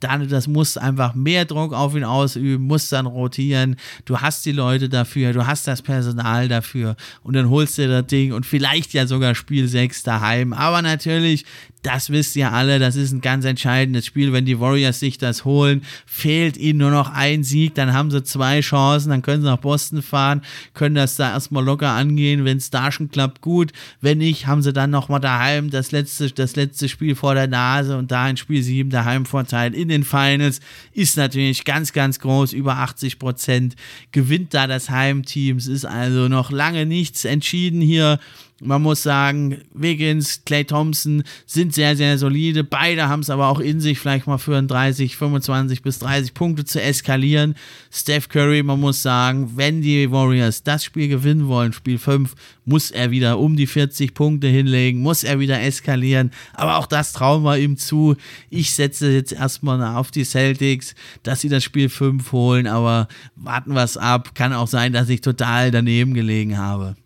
[0.00, 3.76] dann, das muss einfach mehr Druck auf ihn ausüben, muss dann rotieren.
[4.04, 8.06] Du hast die Leute dafür, du hast das Personal dafür und dann holst du das
[8.06, 10.52] Ding und vielleicht ja sogar Spiel 6 daheim.
[10.52, 11.44] Aber natürlich,
[11.82, 14.32] das wisst ihr alle, das ist ein ganz entscheidendes Spiel.
[14.32, 18.22] Wenn die Warriors sich das holen, fehlt ihnen nur noch ein Sieg, dann haben sie
[18.22, 20.42] zwei Chancen, dann können sie nach Boston fahren,
[20.74, 22.44] können das da erstmal locker angehen.
[22.44, 23.72] Wenn es da schon klappt, gut.
[24.00, 27.96] Wenn nicht, haben sie dann nochmal daheim das letzte, das letzte Spiel vor der Nase
[27.96, 30.60] und da in Spiel 7 der Heimvorteil in den Finals
[30.92, 32.52] ist natürlich ganz, ganz groß.
[32.52, 33.76] Über 80 Prozent
[34.12, 35.56] gewinnt da das Heimteam.
[35.56, 38.18] Es ist also noch lange nichts entschieden hier.
[38.62, 42.62] Man muss sagen, Wiggins, Clay Thompson sind sehr, sehr solide.
[42.62, 46.34] Beide haben es aber auch in sich, vielleicht mal für ein 30, 25 bis 30
[46.34, 47.54] Punkte zu eskalieren.
[47.90, 52.34] Steph Curry, man muss sagen, wenn die Warriors das Spiel gewinnen wollen, Spiel 5,
[52.66, 56.30] muss er wieder um die 40 Punkte hinlegen, muss er wieder eskalieren.
[56.52, 58.16] Aber auch das trauen wir ihm zu.
[58.50, 63.72] Ich setze jetzt erstmal auf die Celtics, dass sie das Spiel 5 holen, aber warten
[63.72, 64.34] wir es ab.
[64.34, 66.96] Kann auch sein, dass ich total daneben gelegen habe.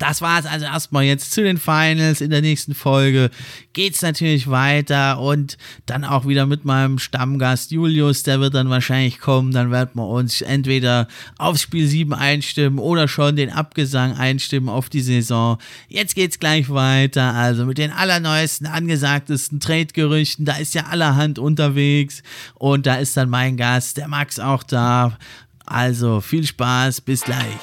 [0.00, 2.22] Das war es also erstmal jetzt zu den Finals.
[2.22, 3.30] In der nächsten Folge
[3.74, 8.22] geht es natürlich weiter und dann auch wieder mit meinem Stammgast Julius.
[8.22, 9.52] Der wird dann wahrscheinlich kommen.
[9.52, 14.88] Dann werden wir uns entweder aufs Spiel 7 einstimmen oder schon den Abgesang einstimmen auf
[14.88, 15.58] die Saison.
[15.88, 17.34] Jetzt geht es gleich weiter.
[17.34, 20.46] Also mit den allerneuesten, angesagtesten Trade-Gerüchten.
[20.46, 22.22] Da ist ja allerhand unterwegs
[22.54, 25.18] und da ist dann mein Gast, der Max, auch da.
[25.66, 27.60] Also viel Spaß, bis gleich.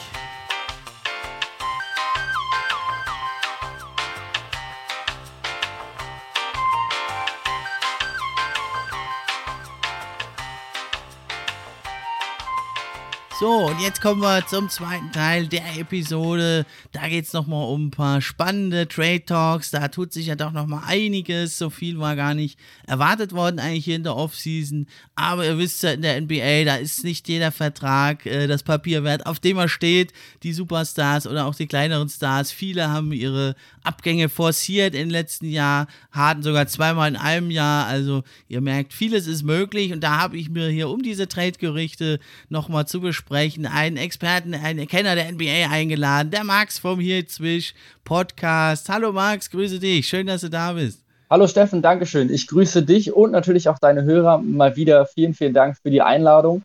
[13.39, 16.65] So, und jetzt kommen wir zum zweiten Teil der Episode.
[16.91, 19.69] Da geht es nochmal um ein paar spannende Trade Talks.
[19.69, 21.60] Da tut sich ja doch nochmal einiges.
[21.60, 24.88] So viel war gar nicht erwartet worden eigentlich hier in der Offseason.
[25.13, 29.04] Aber ihr wisst ja, in der NBA, da ist nicht jeder Vertrag äh, das Papier
[29.04, 30.13] wert, auf dem er steht.
[30.41, 32.52] Die Superstars oder auch die kleineren Stars.
[32.52, 35.86] Viele haben ihre Abgänge forciert im letzten Jahr.
[36.12, 37.86] Harten sogar zweimal in einem Jahr.
[37.86, 39.93] Also ihr merkt, vieles ist möglich.
[39.93, 42.19] Und da habe ich mir hier um diese Trade-Gerüchte
[42.50, 47.27] nochmal zu besprechen sprechen, einen Experten, einen Kenner der NBA eingeladen, der Max vom Hier
[47.27, 47.73] Zwisch
[48.05, 48.87] Podcast.
[48.87, 50.07] Hallo Max, grüße dich.
[50.07, 51.03] Schön, dass du da bist.
[51.29, 52.31] Hallo Steffen, Dankeschön.
[52.31, 55.05] Ich grüße dich und natürlich auch deine Hörer mal wieder.
[55.07, 56.61] Vielen, vielen Dank für die Einladung.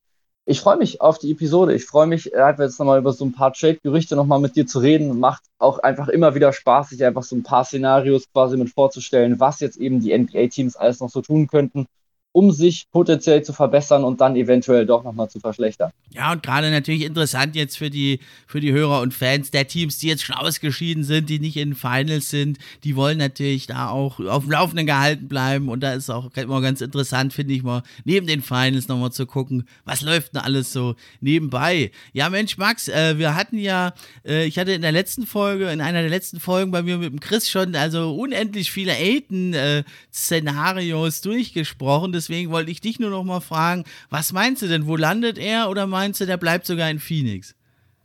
[0.47, 1.75] Ich freue mich auf die Episode.
[1.75, 4.79] Ich freue mich, einfach jetzt nochmal über so ein paar Trade-Gerüchte nochmal mit dir zu
[4.79, 5.19] reden.
[5.19, 9.41] Macht auch einfach immer wieder Spaß, sich einfach so ein paar Szenarios quasi mit vorzustellen,
[9.41, 11.87] was jetzt eben die NBA-Teams alles noch so tun könnten
[12.33, 15.91] um sich potenziell zu verbessern und dann eventuell doch nochmal zu verschlechtern.
[16.15, 19.99] Ja, und gerade natürlich interessant jetzt für die, für die Hörer und Fans der Teams,
[19.99, 23.89] die jetzt schon ausgeschieden sind, die nicht in den Finals sind, die wollen natürlich da
[23.89, 27.63] auch auf dem Laufenden gehalten bleiben und da ist auch immer ganz interessant, finde ich
[27.63, 31.91] mal, neben den Finals nochmal zu gucken, was läuft denn alles so nebenbei.
[32.15, 33.93] Ja, Mensch, Max, äh, wir hatten ja,
[34.25, 37.13] äh, ich hatte in der letzten Folge, in einer der letzten Folgen bei mir mit
[37.13, 42.13] dem Chris schon also unendlich viele Aiden-Szenarios äh, durchgesprochen.
[42.23, 44.87] Deswegen wollte ich dich nur noch mal fragen, was meinst du denn?
[44.87, 47.57] Wo landet er oder meinst du, der bleibt sogar in Phoenix?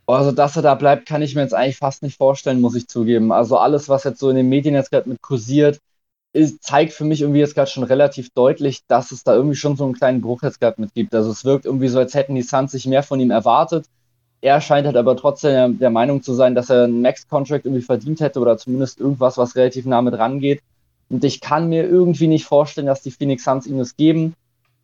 [0.06, 2.88] Also, dass er da bleibt, kann ich mir jetzt eigentlich fast nicht vorstellen, muss ich
[2.88, 3.30] zugeben.
[3.30, 5.78] Also, alles, was jetzt so in den Medien jetzt gerade mit kursiert,
[6.32, 9.76] ist, zeigt für mich irgendwie jetzt gerade schon relativ deutlich, dass es da irgendwie schon
[9.76, 11.14] so einen kleinen Bruch jetzt gerade mit gibt.
[11.14, 13.84] Also, es wirkt irgendwie so, als hätten die Suns sich mehr von ihm erwartet.
[14.40, 18.20] Er scheint halt aber trotzdem der Meinung zu sein, dass er einen Max-Contract irgendwie verdient
[18.20, 20.60] hätte oder zumindest irgendwas, was relativ nah mit rangeht.
[21.10, 24.34] Und ich kann mir irgendwie nicht vorstellen, dass die Phoenix Suns ihm das geben.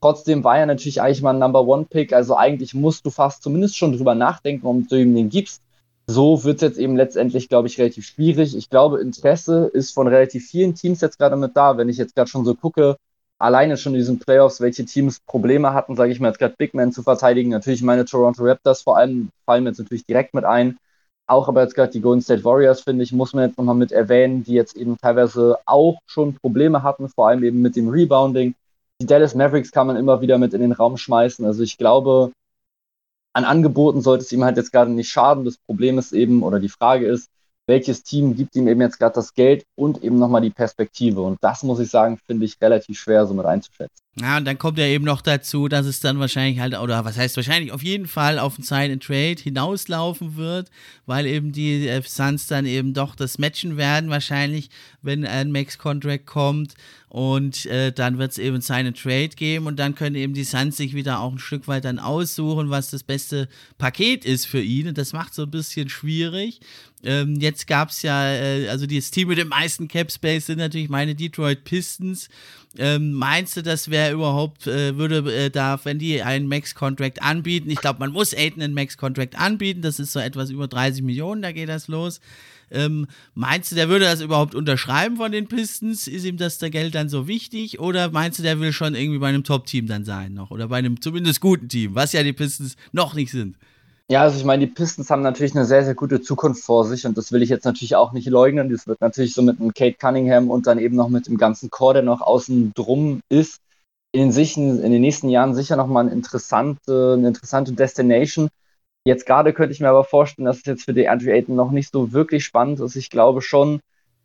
[0.01, 2.13] Trotzdem war er natürlich eigentlich mal ein Number One Pick.
[2.13, 5.63] Also eigentlich musst du fast zumindest schon drüber nachdenken, ob du ihm den gibst.
[6.07, 8.55] So wird es jetzt eben letztendlich, glaube ich, relativ schwierig.
[8.57, 11.79] Ich glaube, Interesse ist von relativ vielen Teams jetzt gerade mit da.
[11.79, 12.97] Wenn ich jetzt gerade schon so gucke,
[13.39, 16.75] alleine schon in diesen Playoffs, welche Teams Probleme hatten, sage ich mal jetzt gerade Big
[16.75, 17.51] Man zu verteidigen.
[17.51, 20.79] Natürlich meine Toronto Raptors vor allem fallen mir jetzt natürlich direkt mit ein.
[21.27, 23.93] Auch aber jetzt gerade die Golden State Warriors, finde ich, muss man jetzt nochmal mit
[23.93, 28.55] erwähnen, die jetzt eben teilweise auch schon Probleme hatten, vor allem eben mit dem Rebounding.
[29.01, 31.45] Die Dallas Mavericks kann man immer wieder mit in den Raum schmeißen.
[31.47, 32.31] Also ich glaube,
[33.33, 35.45] an Angeboten sollte es ihm halt jetzt gerade nicht schaden.
[35.45, 37.31] Das Problem ist eben, oder die Frage ist,
[37.67, 41.23] welches Team gibt ihm eben jetzt gerade das Geld und eben nochmal die Perspektive.
[41.23, 44.04] Und das muss ich sagen, finde ich relativ schwer so mit einzuschätzen.
[44.21, 47.17] Ja, und dann kommt ja eben noch dazu, dass es dann wahrscheinlich halt, oder was
[47.17, 50.71] heißt wahrscheinlich, auf jeden Fall auf ein Sign and Trade hinauslaufen wird,
[51.05, 54.71] weil eben die äh, Suns dann eben doch das matchen werden, wahrscheinlich,
[55.03, 56.75] wenn ein Max-Contract kommt.
[57.09, 60.43] Und äh, dann wird es eben Sign and Trade geben und dann können eben die
[60.43, 63.49] Suns sich wieder auch ein Stück weit dann aussuchen, was das beste
[63.79, 64.89] Paket ist für ihn.
[64.89, 66.61] Und das macht so ein bisschen schwierig.
[67.05, 70.59] Ähm, jetzt gab es ja, äh, also das Team mit dem meisten Cap Space sind
[70.59, 72.29] natürlich meine Detroit Pistons.
[72.77, 77.71] Ähm, meinst du, das wäre überhaupt, äh, würde äh, da, wenn die einen Max-Contract anbieten?
[77.71, 79.83] Ich glaube, man muss Aiden einen Max-Contract anbieten.
[79.83, 82.21] Das ist so etwas über 30 Millionen, da geht das los.
[82.71, 86.09] Ähm, meinst du, der würde das überhaupt unterschreiben von den Pistons?
[86.09, 87.79] Ist ihm das der Geld dann so wichtig?
[87.79, 90.51] Oder meinst du, der will schon irgendwie bei einem Top-Team dann sein noch?
[90.51, 93.57] Oder bei einem zumindest guten Team, was ja die Pistons noch nicht sind?
[94.11, 97.07] Ja, also ich meine, die Pistons haben natürlich eine sehr, sehr gute Zukunft vor sich
[97.07, 98.69] und das will ich jetzt natürlich auch nicht leugnen.
[98.71, 101.71] Das wird natürlich so mit einem Kate Cunningham und dann eben noch mit dem ganzen
[101.71, 103.61] Chor, der noch außen drum ist,
[104.13, 108.49] in den, in den nächsten Jahren sicher nochmal eine interessante, eine interessante Destination.
[109.07, 111.71] Jetzt gerade könnte ich mir aber vorstellen, dass es jetzt für die Andrew Ayton noch
[111.71, 112.97] nicht so wirklich spannend ist.
[112.97, 113.81] Ich glaube schon,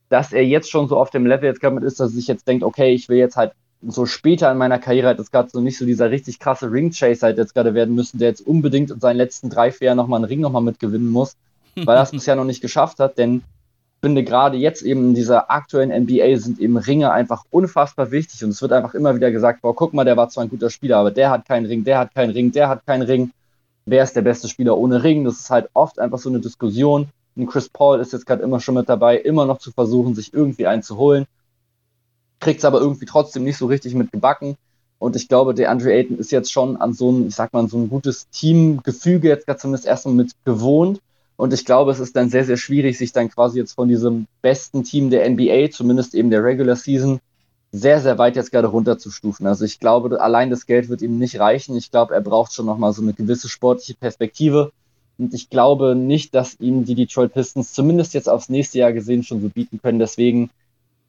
[0.09, 2.47] dass er jetzt schon so auf dem Level jetzt gerade ist, dass er sich jetzt
[2.47, 3.53] denkt, okay, ich will jetzt halt
[3.87, 7.27] so später in meiner Karriere hat es gerade so nicht so dieser richtig krasse Ring-Chaser
[7.27, 10.17] halt jetzt gerade werden müssen, der jetzt unbedingt in seinen letzten drei, vier Jahren nochmal
[10.17, 11.37] einen Ring nochmal mitgewinnen muss,
[11.75, 15.13] weil er es bisher noch nicht geschafft hat, denn ich finde gerade jetzt eben in
[15.13, 19.29] dieser aktuellen NBA sind eben Ringe einfach unfassbar wichtig und es wird einfach immer wieder
[19.29, 21.83] gesagt, boah, guck mal, der war zwar ein guter Spieler, aber der hat keinen Ring,
[21.83, 23.31] der hat keinen Ring, der hat keinen Ring.
[23.85, 25.25] Wer ist der beste Spieler ohne Ring?
[25.25, 27.09] Das ist halt oft einfach so eine Diskussion.
[27.35, 30.33] Und Chris Paul ist jetzt gerade immer schon mit dabei, immer noch zu versuchen, sich
[30.33, 31.25] irgendwie einzuholen
[32.39, 34.55] kriegt es aber irgendwie trotzdem nicht so richtig mit gebacken.
[34.99, 37.67] Und ich glaube, der Andre Ayton ist jetzt schon an so ein, ich sag mal,
[37.69, 40.99] so ein gutes Teamgefüge jetzt gerade zumindest erstmal mit gewohnt.
[41.37, 44.27] Und ich glaube, es ist dann sehr, sehr schwierig, sich dann quasi jetzt von diesem
[44.41, 47.21] besten Team der NBA, zumindest eben der Regular Season,
[47.71, 49.47] sehr, sehr weit jetzt gerade runterzustufen.
[49.47, 51.77] Also ich glaube, allein das Geld wird ihm nicht reichen.
[51.77, 54.71] Ich glaube, er braucht schon nochmal so eine gewisse sportliche Perspektive.
[55.17, 59.23] Und ich glaube nicht, dass ihm die Detroit Pistons zumindest jetzt aufs nächste Jahr gesehen
[59.23, 59.99] schon so bieten können.
[59.99, 60.49] Deswegen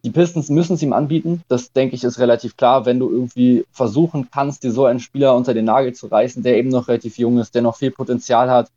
[0.04, 1.42] die Pistons müssen es ihm anbieten.
[1.48, 5.36] Das denke ich ist relativ klar, wenn du irgendwie versuchen kannst, dir so einen Spieler
[5.36, 8.50] unter den Nagel zu reißen, der eben noch relativ jung ist, der noch viel Potenzial
[8.50, 8.70] hat,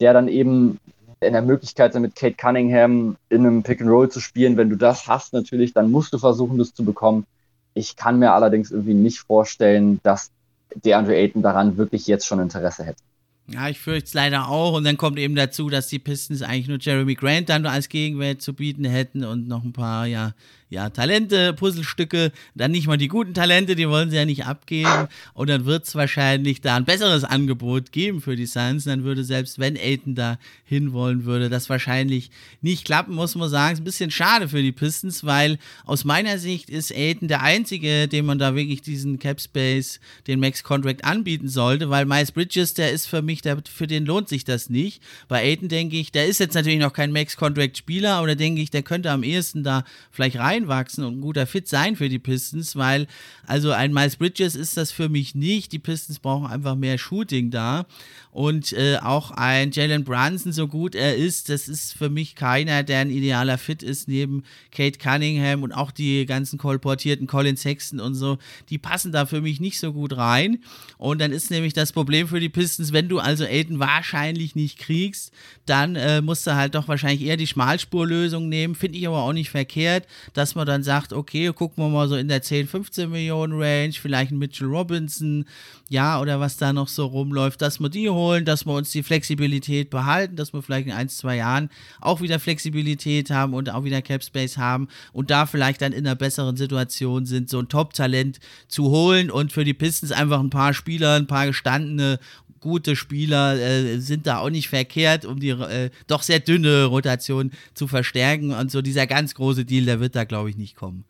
[0.00, 0.78] der dann eben
[1.20, 4.56] in der Möglichkeit mit Kate Cunningham in einem Pick and Roll zu spielen.
[4.56, 7.26] Wenn du das hast, natürlich, dann musst du versuchen, das zu bekommen.
[7.74, 10.30] Ich kann mir allerdings irgendwie nicht vorstellen, dass
[10.74, 13.02] der Andre Ayton daran wirklich jetzt schon Interesse hätte.
[13.50, 14.74] Ja, ich fürchte es leider auch.
[14.74, 18.42] Und dann kommt eben dazu, dass die Pistons eigentlich nur Jeremy Grant dann als Gegenwert
[18.42, 20.34] zu bieten hätten und noch ein paar, ja,
[20.70, 25.08] ja, Talente, Puzzlestücke, dann nicht mal die guten Talente, die wollen sie ja nicht abgeben.
[25.32, 28.84] Und dann wird es wahrscheinlich da ein besseres Angebot geben für die Suns.
[28.84, 33.74] Dann würde selbst wenn Aiton da hinwollen würde, das wahrscheinlich nicht klappen, muss man sagen.
[33.74, 38.06] Ist ein bisschen schade für die Pistons, weil aus meiner Sicht ist Aiton der Einzige,
[38.06, 42.74] dem man da wirklich diesen Cap Space, den Max Contract anbieten sollte, weil Miles Bridges,
[42.74, 45.02] der ist für mich, der, für den lohnt sich das nicht.
[45.28, 48.34] Bei Aiton denke ich, der ist jetzt natürlich noch kein Max Contract Spieler, aber da
[48.34, 51.96] denke ich, der könnte am ehesten da vielleicht rein reinwachsen und ein guter Fit sein
[51.96, 53.06] für die Pistons, weil
[53.46, 55.72] also ein Miles Bridges ist das für mich nicht.
[55.72, 57.86] Die Pistons brauchen einfach mehr Shooting da.
[58.30, 62.82] Und äh, auch ein Jalen Brunson, so gut er ist, das ist für mich keiner,
[62.82, 68.00] der ein idealer Fit ist, neben Kate Cunningham und auch die ganzen kolportierten Colin Sexton
[68.00, 68.38] und so,
[68.68, 70.58] die passen da für mich nicht so gut rein.
[70.98, 74.78] Und dann ist nämlich das Problem für die Pistons, wenn du also Aiden wahrscheinlich nicht
[74.78, 75.32] kriegst,
[75.66, 78.74] dann äh, musst du halt doch wahrscheinlich eher die Schmalspurlösung nehmen.
[78.74, 82.16] Finde ich aber auch nicht verkehrt, dass man dann sagt, okay, gucken wir mal so
[82.16, 85.46] in der 10, 15 Millionen Range, vielleicht ein Mitchell Robinson,
[85.88, 89.02] ja, oder was da noch so rumläuft, dass wir die holen, dass wir uns die
[89.02, 93.84] Flexibilität behalten, dass wir vielleicht in ein, zwei Jahren auch wieder Flexibilität haben und auch
[93.84, 97.68] wieder Cap Space haben und da vielleicht dann in einer besseren Situation sind, so ein
[97.68, 102.18] Top-Talent zu holen und für die Pistons einfach ein paar Spieler, ein paar gestandene
[102.60, 107.52] gute Spieler äh, sind da auch nicht verkehrt, um die äh, doch sehr dünne Rotation
[107.74, 108.52] zu verstärken.
[108.52, 111.04] Und so dieser ganz große Deal, der wird da, glaube ich, nicht kommen.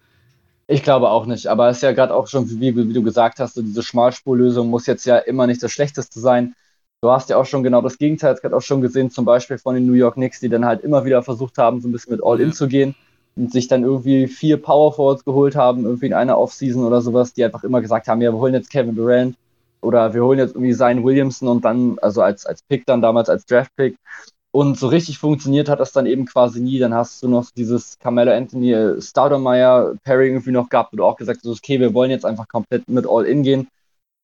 [0.71, 3.41] Ich glaube auch nicht, aber es ist ja gerade auch schon, wie, wie, du gesagt
[3.41, 6.55] hast, so diese Schmalspurlösung muss jetzt ja immer nicht das Schlechteste sein.
[7.01, 9.75] Du hast ja auch schon genau das Gegenteil, gerade auch schon gesehen, zum Beispiel von
[9.75, 12.25] den New York Knicks, die dann halt immer wieder versucht haben, so ein bisschen mit
[12.25, 12.55] All-In ja.
[12.55, 12.97] zu gehen
[13.37, 17.33] und sich dann irgendwie vier Power Forwards geholt haben, irgendwie in einer Offseason oder sowas,
[17.33, 19.37] die einfach immer gesagt haben, ja, wir holen jetzt Kevin Durant
[19.81, 23.29] oder wir holen jetzt irgendwie Zion Williamson und dann, also als, als Pick dann damals,
[23.29, 23.97] als Draft-Pick
[24.51, 26.81] und so richtig funktioniert hat das dann eben quasi nie.
[26.81, 31.05] Dann hast du noch dieses Carmelo Anthony äh, Staudemeyer Pairing irgendwie noch gehabt, wo du
[31.05, 33.69] auch gesagt hast, okay, wir wollen jetzt einfach komplett mit All-In gehen.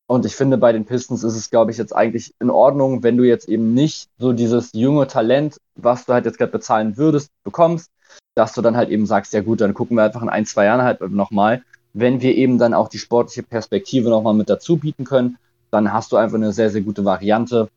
[0.07, 3.17] Und ich finde, bei den Pistons ist es, glaube ich, jetzt eigentlich in Ordnung, wenn
[3.17, 7.31] du jetzt eben nicht so dieses junge Talent, was du halt jetzt gerade bezahlen würdest,
[7.43, 7.91] bekommst,
[8.35, 10.67] dass du dann halt eben sagst, ja gut, dann gucken wir einfach in ein, zwei
[10.67, 11.63] Jahren halt nochmal.
[11.97, 15.39] wenn wir eben dann auch die sportliche Perspektive nochmal mit dazu bieten können,
[15.71, 17.69] dann hast du einfach eine sehr, sehr gute Variante.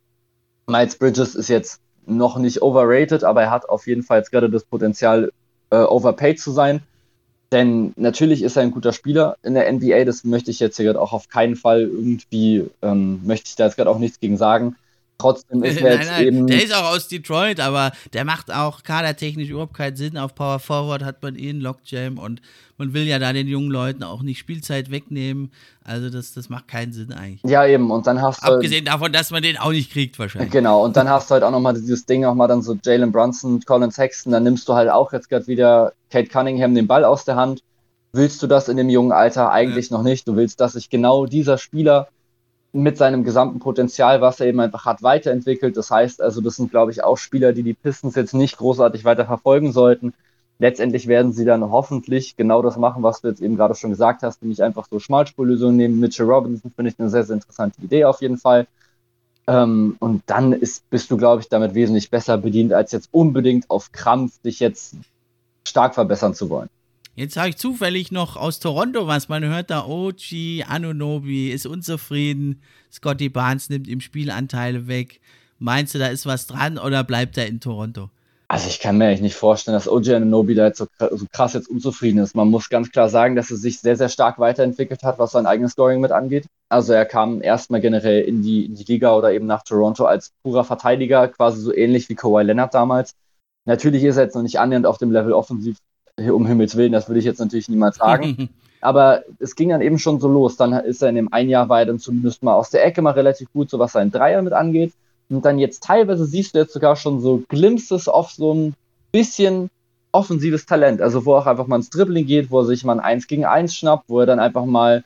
[0.65, 4.49] Miles Bridges ist jetzt noch nicht overrated, aber er hat auf jeden Fall jetzt gerade
[4.49, 5.31] das Potenzial,
[5.69, 6.81] äh, overpaid zu sein.
[7.51, 10.85] Denn natürlich ist er ein guter Spieler in der NBA, das möchte ich jetzt hier
[10.85, 14.37] gerade auch auf keinen Fall irgendwie, ähm, möchte ich da jetzt gerade auch nichts gegen
[14.37, 14.75] sagen.
[15.19, 16.47] Trotzdem ist er jetzt nein, eben.
[16.47, 20.15] Der ist auch aus Detroit, aber der macht auch kadertechnisch überhaupt keinen Sinn.
[20.15, 22.39] Auf Power Forward hat man eh einen Lockjam und
[22.77, 25.51] man will ja da den jungen Leuten auch nicht Spielzeit wegnehmen.
[25.83, 27.41] Also das, das macht keinen Sinn eigentlich.
[27.49, 27.89] Ja, eben.
[27.89, 28.53] Und dann hast du.
[28.53, 30.51] Abgesehen davon, dass man den auch nicht kriegt, wahrscheinlich.
[30.51, 33.11] Genau, und dann hast du halt auch nochmal dieses Ding, auch mal dann so Jalen
[33.11, 37.03] Brunson, Colin Sexton, dann nimmst du halt auch jetzt gerade wieder Kate Cunningham den Ball
[37.03, 37.61] aus der Hand.
[38.13, 39.51] Willst du das in dem jungen Alter?
[39.51, 39.97] Eigentlich ja.
[39.97, 40.27] noch nicht.
[40.27, 42.07] Du willst, dass sich genau dieser Spieler
[42.77, 45.75] mit seinem gesamten Potenzial, was er eben einfach hat, weiterentwickelt.
[45.77, 49.03] Das heißt also, das sind, glaube ich, auch Spieler, die die Pistons jetzt nicht großartig
[49.03, 50.13] weiter verfolgen sollten.
[50.59, 54.23] Letztendlich werden sie dann hoffentlich genau das machen, was du jetzt eben gerade schon gesagt
[54.23, 55.99] hast, nämlich einfach so Schmalspurlösungen nehmen.
[55.99, 58.67] Mitchell Robinson finde ich eine sehr, sehr interessante Idee auf jeden Fall.
[59.47, 63.69] Ähm, und dann ist, bist du, glaube ich, damit wesentlich besser bedient, als jetzt unbedingt
[63.69, 64.95] auf Krampf dich jetzt
[65.63, 66.69] stark verbessern zu wollen.
[67.17, 69.27] Jetzt habe ich zufällig noch aus Toronto was.
[69.27, 72.61] Man hört da, Ochi Anunobi ist unzufrieden.
[72.93, 75.19] Scotty Barnes nimmt ihm Spielanteile weg.
[75.57, 78.11] Meinst du, da ist was dran oder bleibt er in Toronto?
[78.49, 81.53] Also ich kann mir eigentlich nicht vorstellen, dass OG Anunobi da jetzt so, so, krass
[81.53, 82.35] jetzt unzufrieden ist.
[82.35, 85.47] Man muss ganz klar sagen, dass er sich sehr, sehr stark weiterentwickelt hat, was sein
[85.47, 86.45] eigenes Scoring mit angeht.
[86.69, 90.33] Also er kam erstmal generell in die, in die Liga oder eben nach Toronto als
[90.43, 93.15] purer Verteidiger, quasi so ähnlich wie Kawhi Leonard damals.
[93.65, 95.77] Natürlich ist er jetzt noch nicht annähernd auf dem Level offensiv
[96.31, 98.49] um Himmels Willen, das würde ich jetzt natürlich niemals sagen.
[98.81, 100.55] Aber es ging dann eben schon so los.
[100.55, 103.11] Dann ist er in dem ein Jahr er dann zumindest mal aus der Ecke mal
[103.11, 104.93] relativ gut, so was seinen Dreier mit angeht.
[105.29, 108.75] Und dann jetzt teilweise siehst du jetzt sogar schon so Glimpses auf so ein
[109.11, 109.69] bisschen
[110.11, 111.01] offensives Talent.
[111.01, 113.45] Also wo auch einfach mal ins Dribbling geht, wo er sich mal ein 1 gegen
[113.45, 115.03] 1 schnappt, wo er dann einfach mal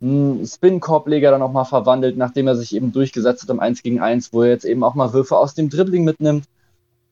[0.00, 4.00] einen Spin-Korbleger dann auch mal verwandelt, nachdem er sich eben durchgesetzt hat im 1 gegen
[4.00, 6.44] 1, wo er jetzt eben auch mal Würfe aus dem Dribbling mitnimmt.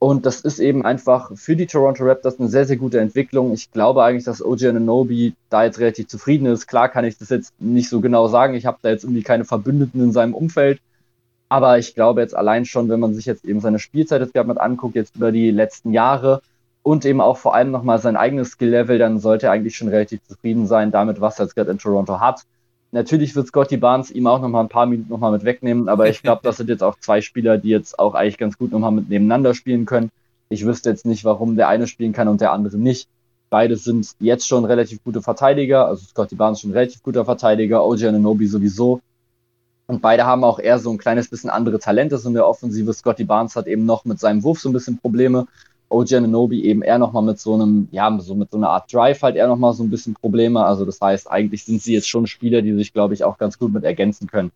[0.02, 3.52] Und das ist eben einfach für die Toronto Raptors eine sehr, sehr gute Entwicklung.
[3.52, 6.66] Ich glaube eigentlich, dass OG Ananobi da jetzt relativ zufrieden ist.
[6.66, 8.54] Klar kann ich das jetzt nicht so genau sagen.
[8.54, 10.80] Ich habe da jetzt irgendwie keine Verbündeten in seinem Umfeld.
[11.48, 14.48] Aber ich glaube jetzt allein schon, wenn man sich jetzt eben seine Spielzeit jetzt gerade
[14.48, 16.42] mal anguckt, jetzt über die letzten Jahre
[16.82, 20.20] und eben auch vor allem nochmal sein eigenes Skill-Level, dann sollte er eigentlich schon relativ
[20.26, 22.42] zufrieden sein damit, was er jetzt gerade in Toronto hat.
[22.92, 26.22] Natürlich wird Scotty Barnes ihm auch nochmal ein paar Minuten nochmal mit wegnehmen, aber ich
[26.22, 29.08] glaube, das sind jetzt auch zwei Spieler, die jetzt auch eigentlich ganz gut nochmal mit
[29.08, 30.10] nebeneinander spielen können.
[30.50, 33.08] Ich wüsste jetzt nicht, warum der eine spielen kann und der andere nicht.
[33.48, 37.84] Beide sind jetzt schon relativ gute Verteidiger, also Scotty Barnes schon ein relativ guter Verteidiger,
[37.84, 39.00] OJ Ananobi sowieso.
[39.86, 42.92] Und beide haben auch eher so ein kleines bisschen andere Talente so in der Offensive.
[42.92, 45.46] Scotty Barnes hat eben noch mit seinem Wurf so ein bisschen Probleme.
[45.92, 49.22] OG Ananobi eben eher nochmal mit so einem, ja, so mit so einer Art Drive
[49.22, 50.64] halt eher nochmal so ein bisschen Probleme.
[50.64, 53.58] Also das heißt, eigentlich sind sie jetzt schon Spieler, die sich, glaube ich, auch ganz
[53.58, 54.50] gut mit ergänzen können.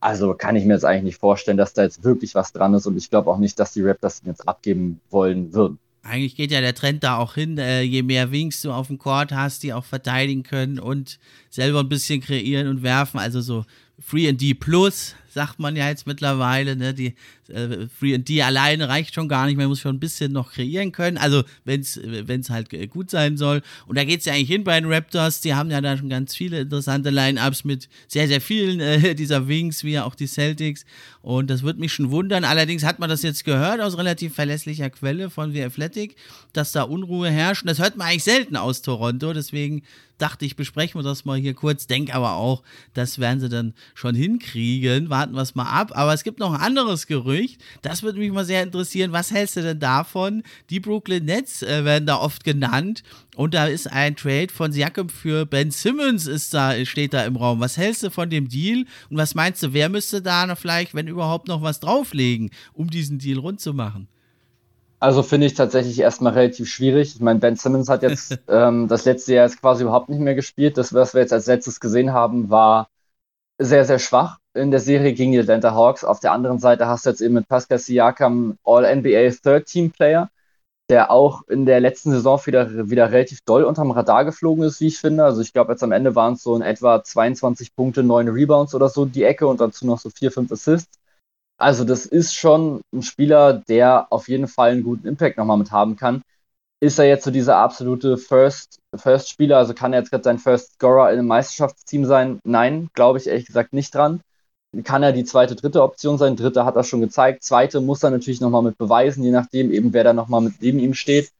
[0.00, 2.86] Also kann ich mir jetzt eigentlich nicht vorstellen, dass da jetzt wirklich was dran ist
[2.86, 5.78] und ich glaube auch nicht, dass die Raptors ihn jetzt abgeben wollen würden.
[6.02, 8.98] Eigentlich geht ja der Trend da auch hin, äh, je mehr Wings du auf dem
[8.98, 13.64] Court hast, die auch verteidigen können und selber ein bisschen kreieren und werfen, also so
[14.00, 16.94] Free and D Plus, sagt man ja jetzt mittlerweile, ne?
[16.94, 17.14] Die
[17.48, 20.52] äh, Free and D alleine reicht schon gar nicht, man muss schon ein bisschen noch
[20.52, 21.18] kreieren können.
[21.18, 23.62] Also wenn es halt gut sein soll.
[23.86, 26.08] Und da geht es ja eigentlich hin bei den Raptors, die haben ja da schon
[26.08, 30.84] ganz viele interessante Line-Ups mit sehr, sehr vielen äh, dieser Wings, wie auch die Celtics.
[31.22, 32.44] Und das würde mich schon wundern.
[32.44, 36.16] Allerdings hat man das jetzt gehört aus relativ verlässlicher Quelle von The Athletic,
[36.52, 37.62] dass da Unruhe herrscht.
[37.62, 39.32] Und das hört man eigentlich selten aus Toronto.
[39.32, 39.82] Deswegen
[40.18, 41.86] dachte ich, besprechen wir das mal hier kurz.
[41.86, 42.62] Denk aber auch,
[42.94, 45.10] das werden sie dann schon hinkriegen.
[45.22, 45.92] Warten wir es mal ab.
[45.94, 47.60] Aber es gibt noch ein anderes Gerücht.
[47.82, 49.12] Das würde mich mal sehr interessieren.
[49.12, 50.42] Was hältst du denn davon?
[50.68, 53.04] Die Brooklyn Nets äh, werden da oft genannt.
[53.36, 57.36] Und da ist ein Trade von Siakam für Ben Simmons ist da, steht da im
[57.36, 57.60] Raum.
[57.60, 58.84] Was hältst du von dem Deal?
[59.10, 62.90] Und was meinst du, wer müsste da noch vielleicht, wenn überhaupt, noch was drauflegen, um
[62.90, 64.08] diesen Deal rund zu machen?
[64.98, 67.14] Also finde ich tatsächlich erstmal relativ schwierig.
[67.14, 70.34] Ich meine, Ben Simmons hat jetzt ähm, das letzte Jahr jetzt quasi überhaupt nicht mehr
[70.34, 70.76] gespielt.
[70.76, 72.88] Das, was wir jetzt als letztes gesehen haben, war
[73.64, 76.04] sehr, sehr schwach in der Serie gegen die Atlanta Hawks.
[76.04, 80.30] Auf der anderen Seite hast du jetzt eben mit Pascal Siakam All-NBA Third-Team-Player,
[80.90, 84.88] der auch in der letzten Saison wieder, wieder relativ doll unterm Radar geflogen ist, wie
[84.88, 85.24] ich finde.
[85.24, 88.74] Also ich glaube, jetzt am Ende waren es so in etwa 22 Punkte, 9 Rebounds
[88.74, 90.98] oder so die Ecke und dazu noch so 4, 5 Assists.
[91.58, 95.70] Also das ist schon ein Spieler, der auf jeden Fall einen guten Impact nochmal mit
[95.70, 96.22] haben kann.
[96.82, 99.40] Ist er jetzt so dieser absolute First, First?
[99.40, 102.40] Also kann er jetzt gerade sein First Scorer in einem Meisterschaftsteam sein?
[102.42, 104.20] Nein, glaube ich ehrlich gesagt nicht dran.
[104.82, 106.34] Kann er die zweite, dritte Option sein?
[106.34, 107.44] Dritte hat er schon gezeigt.
[107.44, 110.80] Zweite muss er natürlich nochmal mit beweisen, je nachdem eben, wer da nochmal mit neben
[110.80, 111.30] ihm steht.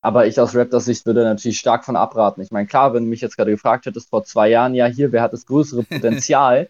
[0.00, 2.40] Aber ich aus Raptors Sicht würde natürlich stark von abraten.
[2.40, 5.10] Ich meine, klar, wenn du mich jetzt gerade gefragt hättest vor zwei Jahren, ja, hier,
[5.10, 6.68] wer hat das größere Potenzial,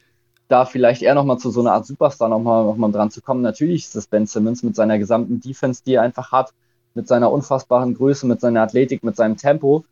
[0.48, 3.42] da vielleicht eher nochmal zu so einer Art Superstar nochmal noch mal dran zu kommen.
[3.42, 6.54] Natürlich ist es Ben Simmons mit seiner gesamten Defense, die er einfach hat,
[6.94, 9.84] mit seiner unfassbaren Größe, mit seiner Athletik, mit seinem Tempo.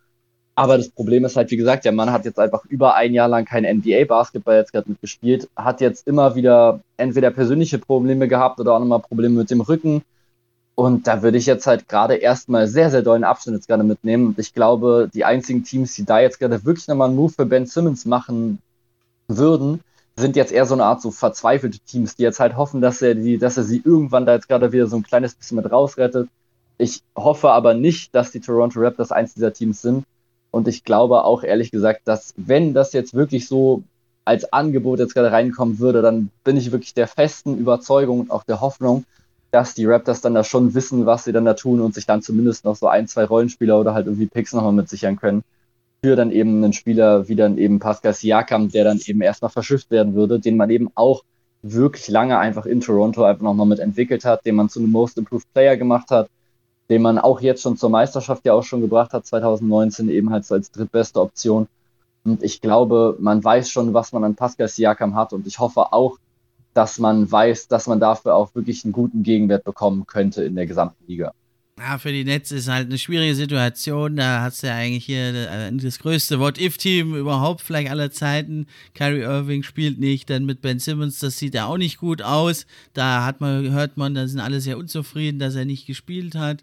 [0.55, 3.29] Aber das Problem ist halt, wie gesagt, der Mann hat jetzt einfach über ein Jahr
[3.29, 8.75] lang kein NBA-Basketball jetzt gerade mitgespielt, hat jetzt immer wieder entweder persönliche Probleme gehabt oder
[8.75, 10.03] auch nochmal Probleme mit dem Rücken.
[10.75, 14.29] Und da würde ich jetzt halt gerade erstmal sehr, sehr dollen Abstand jetzt gerade mitnehmen.
[14.29, 17.47] Und ich glaube, die einzigen Teams, die da jetzt gerade wirklich nochmal einen Move für
[17.47, 18.59] Ben Simmons machen
[19.29, 19.81] würden,
[20.17, 23.15] sind jetzt eher so eine Art so verzweifelte Teams, die jetzt halt hoffen, dass er
[23.15, 26.29] die, dass er sie irgendwann da jetzt gerade wieder so ein kleines bisschen mit rausrettet.
[26.83, 30.05] Ich hoffe aber nicht, dass die Toronto Raptors eins dieser Teams sind.
[30.51, 33.85] Und ich glaube auch ehrlich gesagt, dass wenn das jetzt wirklich so
[34.25, 38.43] als Angebot jetzt gerade reinkommen würde, dann bin ich wirklich der festen Überzeugung und auch
[38.43, 39.05] der Hoffnung,
[39.53, 42.21] dass die Raptors dann da schon wissen, was sie dann da tun und sich dann
[42.21, 45.45] zumindest noch so ein, zwei Rollenspieler oder halt irgendwie Picks nochmal mit sichern können.
[46.05, 49.93] Für dann eben einen Spieler wie dann eben Pascal Siakam, der dann eben erstmal verschifft
[49.93, 51.23] werden würde, den man eben auch
[51.63, 55.17] wirklich lange einfach in Toronto einfach nochmal mit entwickelt hat, den man zu einem Most
[55.17, 56.29] Improved Player gemacht hat
[56.91, 60.45] den man auch jetzt schon zur Meisterschaft ja auch schon gebracht hat, 2019 eben halt
[60.45, 61.69] so als drittbeste Option.
[62.25, 65.93] Und ich glaube, man weiß schon, was man an Pascal Siakam hat und ich hoffe
[65.93, 66.19] auch,
[66.75, 70.67] dass man weiß, dass man dafür auch wirklich einen guten Gegenwert bekommen könnte in der
[70.67, 71.33] gesamten Liga.
[71.85, 74.15] Ja, für die Netz ist halt eine schwierige Situation.
[74.15, 78.67] Da hast du ja eigentlich hier äh, das größte What-If-Team überhaupt, vielleicht aller Zeiten.
[78.95, 82.67] Kyrie Irving spielt nicht, dann mit Ben Simmons, das sieht ja auch nicht gut aus.
[82.95, 86.63] Da hat man, hört man, da sind alle sehr unzufrieden, dass er nicht gespielt hat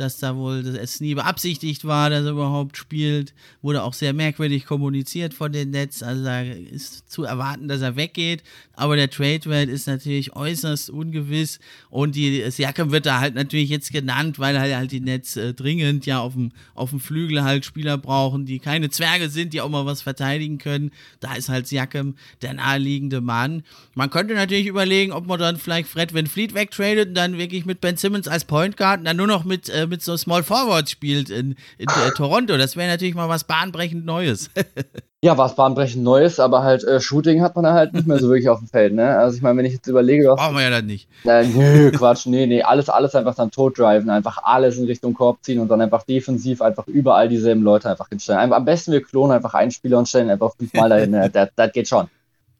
[0.00, 3.34] dass da wohl es nie beabsichtigt war, dass er überhaupt spielt.
[3.60, 6.02] Wurde auch sehr merkwürdig kommuniziert von den Netz.
[6.02, 8.42] Also da ist zu erwarten, dass er weggeht.
[8.72, 11.60] Aber der Trade-Wert ist natürlich äußerst ungewiss.
[11.90, 16.06] Und die Siakam wird da halt natürlich jetzt genannt, weil halt die Netz äh, dringend
[16.06, 19.68] ja auf dem, auf dem Flügel halt Spieler brauchen, die keine Zwerge sind, die auch
[19.68, 20.92] mal was verteidigen können.
[21.20, 23.64] Da ist halt Siakam der naheliegende Mann.
[23.94, 27.66] Man könnte natürlich überlegen, ob man dann vielleicht Fred Van Fleet wegtradet und dann wirklich
[27.66, 30.42] mit Ben Simmons als Point Guard und dann nur noch mit äh, mit so Small
[30.42, 32.56] Forwards spielt in, in äh, Toronto.
[32.56, 34.50] Das wäre natürlich mal was bahnbrechend Neues.
[35.22, 38.48] ja, was bahnbrechend Neues, aber halt äh, Shooting hat man halt nicht mehr so wirklich
[38.48, 38.94] auf dem Feld.
[38.94, 39.18] Ne?
[39.18, 40.40] Also ich meine, wenn ich jetzt überlege, was.
[40.40, 41.08] Brauchen wir ja dann nicht.
[41.26, 45.12] Äh, nö, Quatsch, nee, nee, alles, alles einfach dann tot driven, einfach alles in Richtung
[45.12, 48.52] Korb ziehen und dann einfach defensiv einfach überall dieselben Leute einfach hinstellen.
[48.52, 51.10] Am besten wir klonen einfach einen Spieler und stellen einfach fünfmal dahin.
[51.10, 51.30] Ne?
[51.40, 52.08] Das, das geht schon.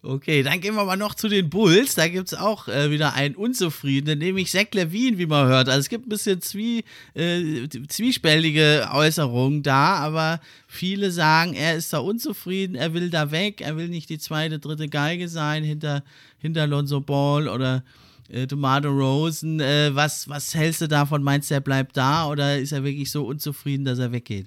[0.02, 1.94] Okay, dann gehen wir mal noch zu den Bulls.
[1.94, 5.68] Da gibt es auch äh, wieder einen Unzufriedenen, nämlich Zach Levine, wie man hört.
[5.68, 11.92] Also es gibt ein bisschen zwie, äh, zwiespältige Äußerungen da, aber viele sagen, er ist
[11.92, 16.02] da unzufrieden, er will da weg, er will nicht die zweite, dritte Geige sein hinter,
[16.38, 17.84] hinter Lonzo Ball oder
[18.30, 19.60] äh, Tomato Rosen.
[19.60, 21.22] Äh, was, was hältst du davon?
[21.22, 24.46] Meinst du, er bleibt da oder ist er wirklich so unzufrieden, dass er weggeht?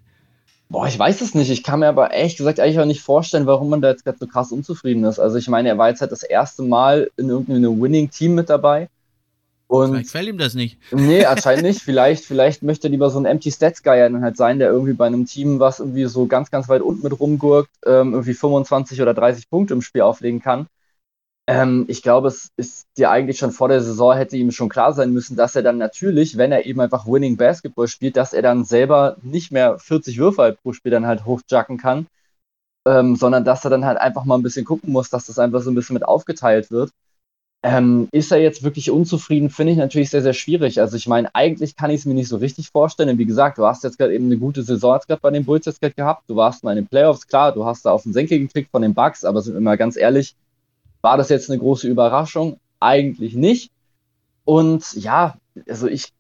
[0.69, 1.51] Boah, ich weiß es nicht.
[1.51, 4.17] Ich kann mir aber ehrlich gesagt eigentlich auch nicht vorstellen, warum man da jetzt gerade
[4.19, 5.19] so krass unzufrieden ist.
[5.19, 8.89] Also ich meine, er war jetzt halt das erste Mal in irgendeinem Winning-Team mit dabei.
[9.67, 10.77] Und vielleicht gefällt ihm das nicht.
[10.91, 11.81] Nee, anscheinend nicht.
[11.81, 14.93] Vielleicht, vielleicht möchte er lieber so ein Empty Stats Guy dann halt sein, der irgendwie
[14.93, 19.01] bei einem Team, was irgendwie so ganz, ganz weit unten mit rumgurkt, ähm, irgendwie 25
[19.01, 20.67] oder 30 Punkte im Spiel auflegen kann.
[21.45, 24.93] Ähm, ich glaube, es ist dir eigentlich schon vor der Saison hätte ihm schon klar
[24.93, 28.41] sein müssen, dass er dann natürlich, wenn er eben einfach Winning Basketball spielt, dass er
[28.41, 32.07] dann selber nicht mehr 40 Würfe halt pro Spiel dann halt hochjacken kann,
[32.87, 35.61] ähm, sondern dass er dann halt einfach mal ein bisschen gucken muss, dass das einfach
[35.61, 36.91] so ein bisschen mit aufgeteilt wird.
[37.65, 40.81] Ähm, ist er jetzt wirklich unzufrieden, finde ich natürlich sehr, sehr schwierig.
[40.81, 43.07] Also ich meine, eigentlich kann ich es mir nicht so richtig vorstellen.
[43.07, 45.65] Denn wie gesagt, du hast jetzt gerade eben eine gute Saison gerade bei den Bulls
[45.65, 46.23] jetzt gerade gehabt.
[46.29, 48.81] Du warst mal in den Playoffs, klar, du hast da auf den Senkel gekriegt von
[48.81, 50.35] den Bucks, aber sind wir mal ganz ehrlich,
[51.03, 52.57] war das jetzt eine große Überraschung?
[52.79, 53.71] Eigentlich nicht.
[54.45, 55.35] Und ja,
[55.67, 56.13] also ich,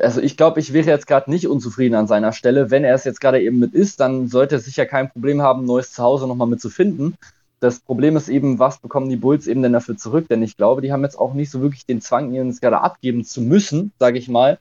[0.00, 2.70] also ich glaube, ich wäre jetzt gerade nicht unzufrieden an seiner Stelle.
[2.70, 5.62] Wenn er es jetzt gerade eben mit ist, dann sollte er sicher kein Problem haben,
[5.62, 7.16] ein neues Zuhause nochmal mitzufinden.
[7.60, 10.28] Das Problem ist eben, was bekommen die Bulls eben denn dafür zurück?
[10.28, 13.24] Denn ich glaube, die haben jetzt auch nicht so wirklich den Zwang, jetzt gerade abgeben
[13.24, 14.58] zu müssen, sage ich mal.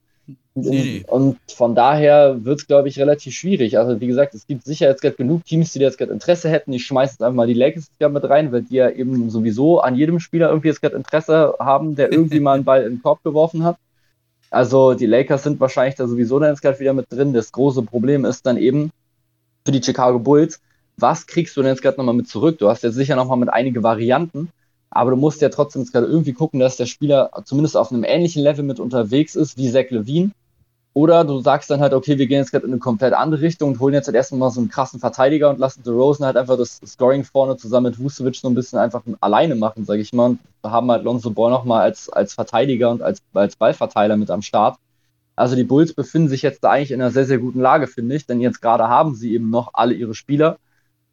[0.58, 1.04] Nee.
[1.08, 3.78] Und von daher wird es, glaube ich, relativ schwierig.
[3.78, 6.72] Also, wie gesagt, es gibt sicher jetzt gerade genug Teams, die jetzt gerade Interesse hätten.
[6.72, 9.96] Ich schmeiße jetzt einfach mal die Lakers mit rein, weil die ja eben sowieso an
[9.96, 13.22] jedem Spieler irgendwie jetzt gerade Interesse haben, der irgendwie mal einen Ball in den Korb
[13.24, 13.76] geworfen hat.
[14.50, 17.34] Also, die Lakers sind wahrscheinlich da sowieso dann jetzt gerade wieder mit drin.
[17.34, 18.92] Das große Problem ist dann eben
[19.66, 20.62] für die Chicago Bulls,
[20.96, 22.60] was kriegst du denn jetzt gerade nochmal mit zurück?
[22.60, 24.48] Du hast jetzt sicher nochmal mit einige Varianten,
[24.90, 28.06] aber du musst ja trotzdem jetzt gerade irgendwie gucken, dass der Spieler zumindest auf einem
[28.06, 30.32] ähnlichen Level mit unterwegs ist wie Zach Levine
[30.96, 33.74] oder du sagst dann halt, okay, wir gehen jetzt gerade in eine komplett andere Richtung
[33.74, 36.80] und holen jetzt halt erstmal so einen krassen Verteidiger und lassen Rosen halt einfach das
[36.86, 40.28] Scoring vorne zusammen mit Vucevic so ein bisschen einfach alleine machen, sage ich mal.
[40.28, 44.42] Und haben halt Lonzo Ball nochmal als, als Verteidiger und als, als Ballverteiler mit am
[44.42, 44.78] Start.
[45.36, 48.16] Also die Bulls befinden sich jetzt da eigentlich in einer sehr, sehr guten Lage, finde
[48.16, 50.60] ich, denn jetzt gerade haben sie eben noch alle ihre Spieler.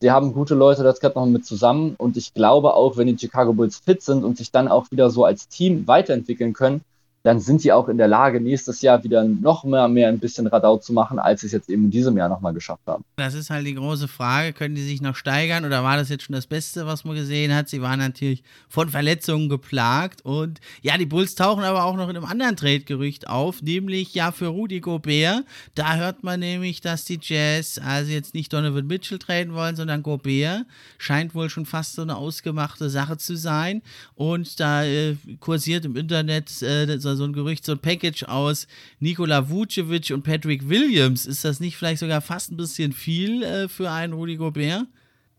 [0.00, 3.18] Die haben gute Leute das gerade noch mit zusammen und ich glaube auch, wenn die
[3.18, 6.82] Chicago Bulls fit sind und sich dann auch wieder so als Team weiterentwickeln können,
[7.22, 10.46] dann sind die auch in der Lage, nächstes Jahr wieder noch mehr, mehr ein bisschen
[10.48, 13.04] Radau zu machen, als sie es jetzt eben in diesem Jahr nochmal geschafft haben.
[13.16, 14.52] Das ist halt die große Frage.
[14.52, 17.54] Können die sich noch steigern oder war das jetzt schon das Beste, was man gesehen
[17.54, 17.68] hat?
[17.68, 22.16] Sie waren natürlich von Verletzungen geplagt und ja, die Bulls tauchen aber auch noch in
[22.16, 25.44] einem anderen Trade-Gerücht auf, nämlich ja für Rudy Gobert.
[25.74, 30.02] Da hört man nämlich, dass die Jazz also jetzt nicht Donovan Mitchell traden wollen, sondern
[30.02, 30.66] Gobert.
[30.98, 33.82] Scheint wohl schon fast so eine ausgemachte Sache zu sein.
[34.16, 38.66] Und da äh, kursiert im Internet äh, so so ein Gerücht, so ein Package aus
[39.00, 41.26] Nikola Vucevic und Patrick Williams.
[41.26, 44.86] Ist das nicht vielleicht sogar fast ein bisschen viel äh, für einen Rudi Gobert?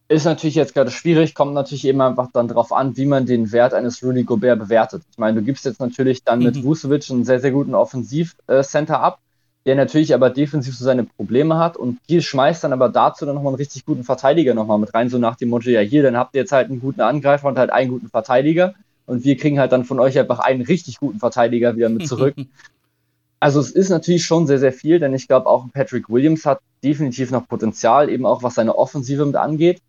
[0.09, 3.51] Ist natürlich jetzt gerade schwierig, kommt natürlich eben einfach dann darauf an, wie man den
[3.51, 5.01] Wert eines Rudy Gobert bewertet.
[5.09, 6.63] Ich meine, du gibst jetzt natürlich dann mit mhm.
[6.65, 9.19] Vucevic einen sehr, sehr guten Offensivcenter ab,
[9.65, 13.36] der natürlich aber defensiv so seine Probleme hat und Kiel schmeißt dann aber dazu dann
[13.36, 16.17] nochmal einen richtig guten Verteidiger nochmal mit rein, so nach dem Motto, ja hier, dann
[16.17, 18.76] habt ihr jetzt halt einen guten Angreifer und halt einen guten Verteidiger
[19.06, 22.36] und wir kriegen halt dann von euch einfach einen richtig guten Verteidiger wieder mit zurück.
[23.39, 26.60] also es ist natürlich schon sehr, sehr viel, denn ich glaube auch Patrick Williams hat
[26.84, 29.82] definitiv noch Potenzial, eben auch was seine Offensive mit angeht.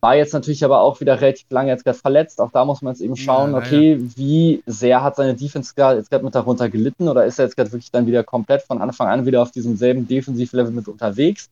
[0.00, 2.40] War jetzt natürlich aber auch wieder relativ lange jetzt gerade verletzt.
[2.40, 4.08] Auch da muss man jetzt eben schauen, ja, okay, ja.
[4.16, 7.56] wie sehr hat seine Defense gerade jetzt gerade mit darunter gelitten oder ist er jetzt
[7.56, 11.50] gerade wirklich dann wieder komplett von Anfang an wieder auf diesem selben Defensivlevel mit unterwegs?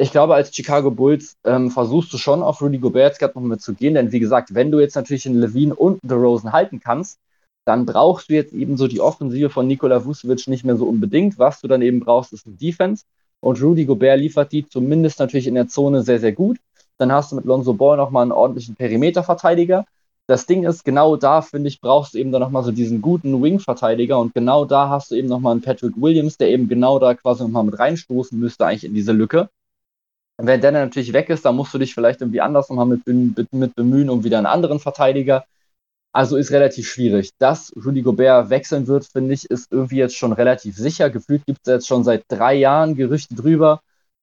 [0.00, 3.60] Ich glaube, als Chicago Bulls ähm, versuchst du schon auf Rudy Gobert gerade noch mit
[3.60, 7.18] zu gehen, denn wie gesagt, wenn du jetzt natürlich in Levine und DeRozan halten kannst,
[7.64, 11.38] dann brauchst du jetzt eben so die Offensive von Nikola Vucevic nicht mehr so unbedingt.
[11.38, 13.04] Was du dann eben brauchst, ist ein Defense.
[13.40, 16.58] Und Rudy Gobert liefert die zumindest natürlich in der Zone sehr, sehr gut.
[16.96, 19.84] Dann hast du mit Lonzo Ball nochmal einen ordentlichen Perimeterverteidiger.
[20.28, 23.42] Das Ding ist, genau da, finde ich, brauchst du eben dann nochmal so diesen guten
[23.42, 24.18] Wing-Verteidiger.
[24.18, 27.42] Und genau da hast du eben nochmal einen Patrick Williams, der eben genau da quasi
[27.42, 29.50] nochmal mit reinstoßen müsste, eigentlich in diese Lücke.
[30.40, 33.52] Wenn der natürlich weg ist, dann musst du dich vielleicht irgendwie anders nochmal mit, mit,
[33.52, 35.44] mit bemühen, um wieder einen anderen Verteidiger.
[36.12, 37.30] Also ist relativ schwierig.
[37.38, 41.10] Dass Rudy Gobert wechseln wird, finde ich, ist irgendwie jetzt schon relativ sicher.
[41.10, 43.80] Gefühlt gibt es jetzt schon seit drei Jahren Gerüchte drüber,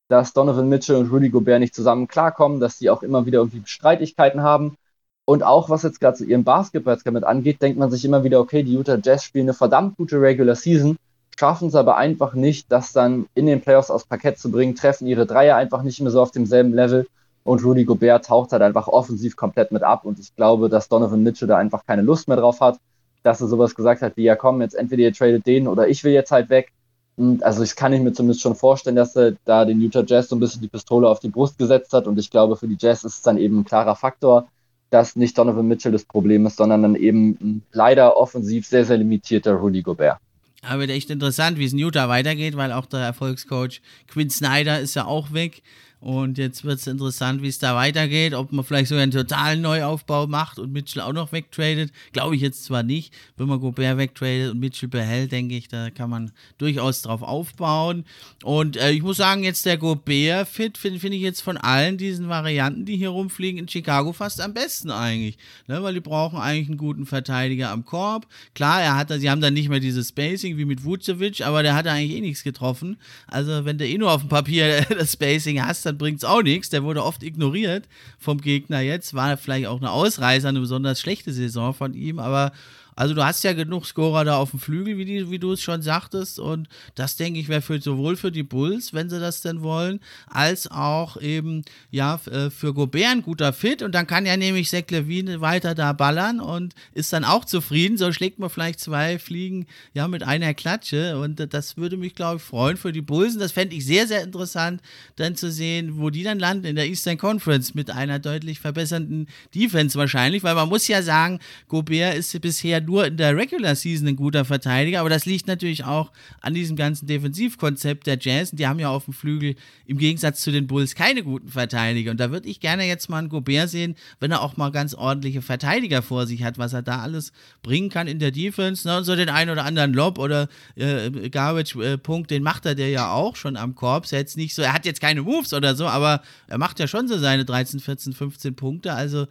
[0.08, 3.64] dass Donovan Mitchell und Rudy Gobert nicht zusammen klarkommen, dass sie auch immer wieder irgendwie
[3.66, 4.78] Streitigkeiten haben.
[5.26, 8.40] Und auch was jetzt gerade zu ihrem Basketball damit angeht, denkt man sich immer wieder,
[8.40, 10.98] okay, die Utah Jazz spielen eine verdammt gute Regular Season
[11.38, 15.08] schaffen es aber einfach nicht, das dann in den Playoffs aufs Parkett zu bringen, treffen
[15.08, 17.08] ihre Dreier einfach nicht mehr so auf demselben Level
[17.44, 21.24] und Rudy Gobert taucht halt einfach offensiv komplett mit ab und ich glaube, dass Donovan
[21.24, 22.80] Mitchell da einfach keine Lust mehr drauf hat,
[23.24, 26.04] dass er sowas gesagt hat wie, ja komm, jetzt entweder ihr tradet den oder ich
[26.04, 26.72] will jetzt halt weg.
[27.18, 30.28] Und also ich kann ich mir zumindest schon vorstellen, dass er da den Utah Jazz
[30.28, 32.78] so ein bisschen die Pistole auf die Brust gesetzt hat und ich glaube, für die
[32.80, 34.48] Jazz ist es dann eben ein klarer Faktor,
[34.90, 39.54] dass nicht Donovan Mitchell das Problem ist, sondern dann eben leider offensiv sehr, sehr limitierter
[39.54, 40.20] Rudy Gobert.
[40.68, 44.80] Aber wird echt interessant, wie es in Utah weitergeht, weil auch der Erfolgscoach Quinn Snyder
[44.80, 45.62] ist ja auch weg.
[46.06, 49.62] Und jetzt wird es interessant, wie es da weitergeht, ob man vielleicht sogar einen totalen
[49.62, 51.92] Neuaufbau macht und Mitchell auch noch wegtradet.
[52.14, 53.12] Glaube ich jetzt zwar nicht.
[53.38, 58.06] Wenn man Gobert wegtradet und Mitchell behält, denke ich, da kann man durchaus drauf aufbauen.
[58.44, 62.30] Und äh, ich muss sagen, jetzt der Gobert-Fit finde find ich jetzt von allen diesen
[62.30, 65.40] Varianten, die hier rumfliegen, in Chicago fast am besten eigentlich.
[65.68, 65.82] Ne?
[65.82, 68.28] Weil die brauchen eigentlich einen guten Verteidiger am Korb.
[68.54, 71.74] Klar, er hat, sie haben dann nicht mehr dieses Spacing wie mit Vucevic, aber der
[71.74, 72.98] hat eigentlich eh nichts getroffen.
[73.26, 76.42] Also wenn du eh nur auf dem Papier das Spacing hast, dann bringt es auch
[76.42, 76.70] nichts.
[76.70, 77.88] Der wurde oft ignoriert
[78.20, 79.14] vom Gegner jetzt.
[79.14, 82.52] War vielleicht auch eine Ausreißer, eine besonders schlechte Saison von ihm, aber
[82.96, 85.62] also du hast ja genug Scorer da auf dem Flügel, wie, die, wie du es
[85.62, 86.40] schon sagtest.
[86.40, 90.72] Und das, denke ich, wäre sowohl für die Bulls, wenn sie das denn wollen, als
[90.72, 93.82] auch eben ja äh, für Gobert ein guter Fit.
[93.82, 97.98] Und dann kann ja nämlich Zach Levine weiter da ballern und ist dann auch zufrieden.
[97.98, 101.18] So schlägt man vielleicht zwei Fliegen ja mit einer Klatsche.
[101.18, 103.34] Und das würde mich, glaube ich, freuen für die Bulls.
[103.34, 104.82] Und das fände ich sehr, sehr interessant,
[105.18, 109.28] dann zu sehen, wo die dann landen in der Eastern Conference mit einer deutlich verbesserten
[109.54, 110.44] Defense wahrscheinlich.
[110.44, 114.46] Weil man muss ja sagen, Gobert ist bisher nur in der Regular Season ein guter
[114.46, 116.12] Verteidiger, aber das liegt natürlich auch
[116.42, 118.52] an diesem ganzen Defensivkonzept der Jazz.
[118.52, 119.56] Die haben ja auf dem Flügel
[119.86, 122.12] im Gegensatz zu den Bulls keine guten Verteidiger.
[122.12, 124.94] Und da würde ich gerne jetzt mal einen Gobert sehen, wenn er auch mal ganz
[124.94, 127.32] ordentliche Verteidiger vor sich hat, was er da alles
[127.64, 128.88] bringen kann in der Defense.
[128.88, 128.98] Ne?
[128.98, 133.12] Und so den einen oder anderen Lob oder äh, Garbage-Punkt, den macht er der ja
[133.12, 134.06] auch schon am Korb.
[134.12, 137.08] Jetzt nicht so, er hat jetzt keine Moves oder so, aber er macht ja schon
[137.08, 138.94] so seine 13, 14, 15 Punkte.
[138.94, 139.28] Also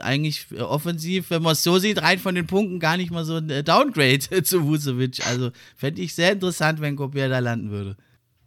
[0.00, 3.36] eigentlich offensiv, wenn man es so sieht, rein von den Punkten gar nicht mal so
[3.36, 5.26] ein äh, Downgrade zu Vucevic.
[5.26, 7.96] Also fände ich sehr interessant, wenn Gobert da landen würde.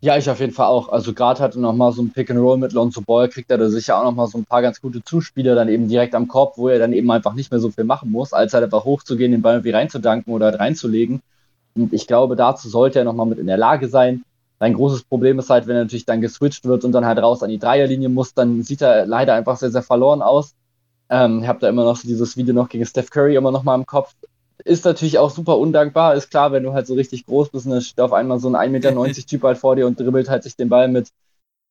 [0.01, 0.89] Ja, ich auf jeden Fall auch.
[0.89, 3.57] Also gerade hatte noch mal so ein Pick and Roll mit Lonzo Ball, kriegt er
[3.57, 6.27] da sicher auch noch mal so ein paar ganz gute Zuspieler dann eben direkt am
[6.27, 8.83] Korb, wo er dann eben einfach nicht mehr so viel machen muss, als halt einfach
[8.83, 11.21] hochzugehen, den Ball irgendwie reinzudanken oder reinzulegen.
[11.75, 14.23] Und ich glaube, dazu sollte er nochmal mit in der Lage sein.
[14.59, 17.41] Sein großes Problem ist halt, wenn er natürlich dann geswitcht wird und dann halt raus
[17.41, 20.53] an die Dreierlinie muss, dann sieht er leider einfach sehr, sehr verloren aus.
[21.09, 23.63] Ähm, ich habe da immer noch so dieses Video noch gegen Steph Curry immer noch
[23.63, 24.13] mal im Kopf.
[24.63, 27.73] Ist natürlich auch super undankbar, ist klar, wenn du halt so richtig groß bist und
[27.73, 30.43] dann steht auf einmal so ein 1,90 Meter Typ halt vor dir und dribbelt halt
[30.43, 31.09] sich den Ball mit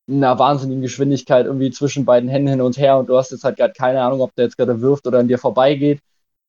[0.07, 3.57] einer wahnsinnigen Geschwindigkeit irgendwie zwischen beiden Händen hin und her und du hast jetzt halt
[3.57, 5.99] gerade keine Ahnung, ob der jetzt gerade wirft oder an dir vorbeigeht.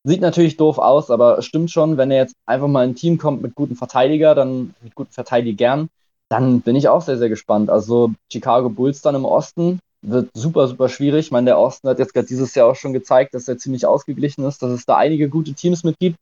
[0.05, 3.19] Sieht natürlich doof aus, aber stimmt schon, wenn er jetzt einfach mal in ein Team
[3.19, 5.89] kommt mit guten Verteidiger, dann mit guten Verteidigern,
[6.29, 7.71] dann bin ich auch sehr, sehr gespannt.
[7.71, 11.27] Also Chicago Bulls dann im Osten wird super, super schwierig.
[11.27, 13.87] Ich meine, der Osten hat jetzt gerade dieses Jahr auch schon gezeigt, dass er ziemlich
[13.87, 16.19] ausgeglichen ist, dass es da einige gute Teams mit gibt.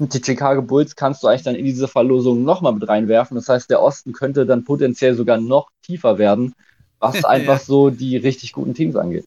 [0.00, 3.34] Und die Chicago Bulls kannst du eigentlich dann in diese Verlosung nochmal mit reinwerfen.
[3.34, 6.54] Das heißt, der Osten könnte dann potenziell sogar noch tiefer werden
[7.00, 9.26] was einfach so die richtig guten Teams angeht.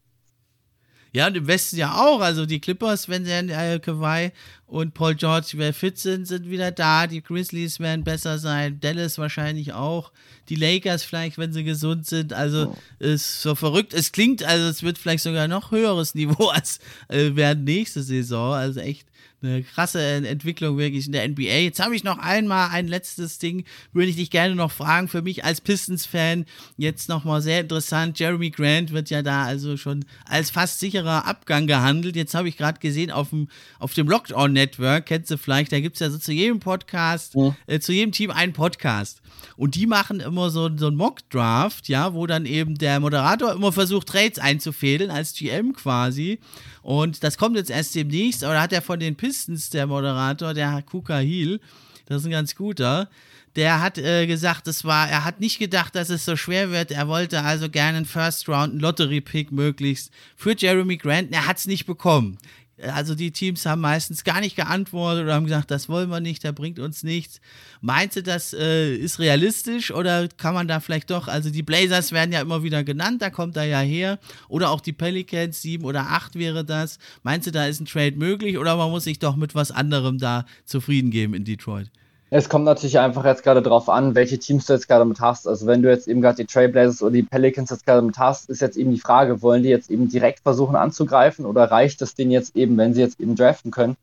[1.14, 2.22] Ja, und im Westen ja auch.
[2.22, 4.32] Also die Clippers, wenn sie äh, Kawhi
[4.66, 7.05] und Paul George wieder fit sind, sind wieder da.
[7.07, 8.80] Die Grizzlies werden besser sein.
[8.80, 10.14] Dallas wahrscheinlich auch.
[10.47, 12.32] Die Lakers vielleicht, wenn sie gesund sind.
[12.32, 12.78] Also oh.
[12.99, 13.93] ist so verrückt.
[13.93, 18.53] Es klingt, also es wird vielleicht sogar noch höheres Niveau als äh, während nächste Saison.
[18.53, 19.07] Also echt
[19.43, 21.59] eine krasse Entwicklung wirklich in der NBA.
[21.63, 25.07] Jetzt habe ich noch einmal ein letztes Ding, würde ich dich gerne noch fragen.
[25.07, 26.45] Für mich als Pistons-Fan
[26.78, 28.19] jetzt nochmal sehr interessant.
[28.19, 32.15] Jeremy Grant wird ja da also schon als fast sicherer Abgang gehandelt.
[32.15, 33.47] Jetzt habe ich gerade gesehen auf dem,
[33.80, 36.59] auf dem Locked On Network, kennst du vielleicht, da gibt es ja so zu jedem
[36.59, 37.55] Podcast, ja.
[37.67, 39.22] äh, zu jedem Team einen Podcast.
[39.57, 43.72] Und die machen immer so, so einen Mock-Draft, ja, wo dann eben der Moderator immer
[43.72, 46.39] versucht, Trades einzufädeln, als GM quasi.
[46.82, 50.53] Und das kommt jetzt erst demnächst, aber da hat er von den Pistons, der Moderator,
[50.53, 51.59] der Kuka Heel,
[52.07, 53.09] das ist ein ganz guter,
[53.55, 56.91] der hat äh, gesagt, das war, er hat nicht gedacht, dass es so schwer wird.
[56.91, 61.34] Er wollte also gerne einen First Round, einen Lottery-Pick möglichst für Jeremy Grant.
[61.34, 62.38] Er hat es nicht bekommen
[62.82, 66.43] also die Teams haben meistens gar nicht geantwortet oder haben gesagt, das wollen wir nicht,
[66.43, 67.39] der bringt uns nichts.
[67.82, 72.11] Meinst du, das äh, ist realistisch oder kann man da vielleicht doch, also die Blazers
[72.11, 74.19] werden ja immer wieder genannt, da kommt er ja her.
[74.47, 76.97] Oder auch die Pelicans, sieben oder acht wäre das.
[77.23, 80.17] Meinst du, da ist ein Trade möglich oder man muss sich doch mit was anderem
[80.17, 81.89] da zufrieden geben in Detroit?
[82.34, 85.49] Es kommt natürlich einfach jetzt gerade drauf an, welche Teams du jetzt gerade mit hast.
[85.49, 88.49] Also wenn du jetzt eben gerade die Trailblazers oder die Pelicans jetzt gerade mit hast,
[88.49, 92.15] ist jetzt eben die Frage, wollen die jetzt eben direkt versuchen anzugreifen oder reicht es
[92.15, 93.97] denen jetzt eben, wenn sie jetzt eben draften können?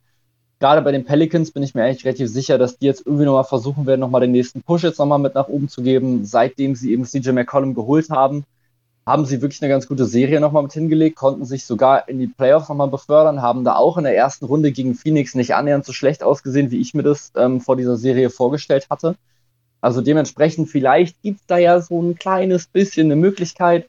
[0.60, 3.44] Gerade bei den Pelicans bin ich mir eigentlich relativ sicher, dass die jetzt irgendwie nochmal
[3.44, 6.92] versuchen werden, nochmal den nächsten Push jetzt nochmal mit nach oben zu geben, seitdem sie
[6.92, 8.44] eben CJ McCollum geholt haben
[9.08, 12.26] haben sie wirklich eine ganz gute Serie nochmal mit hingelegt, konnten sich sogar in die
[12.26, 15.94] Playoffs nochmal befördern, haben da auch in der ersten Runde gegen Phoenix nicht annähernd so
[15.94, 19.16] schlecht ausgesehen, wie ich mir das ähm, vor dieser Serie vorgestellt hatte.
[19.80, 23.88] Also dementsprechend, vielleicht gibt es da ja so ein kleines bisschen eine Möglichkeit.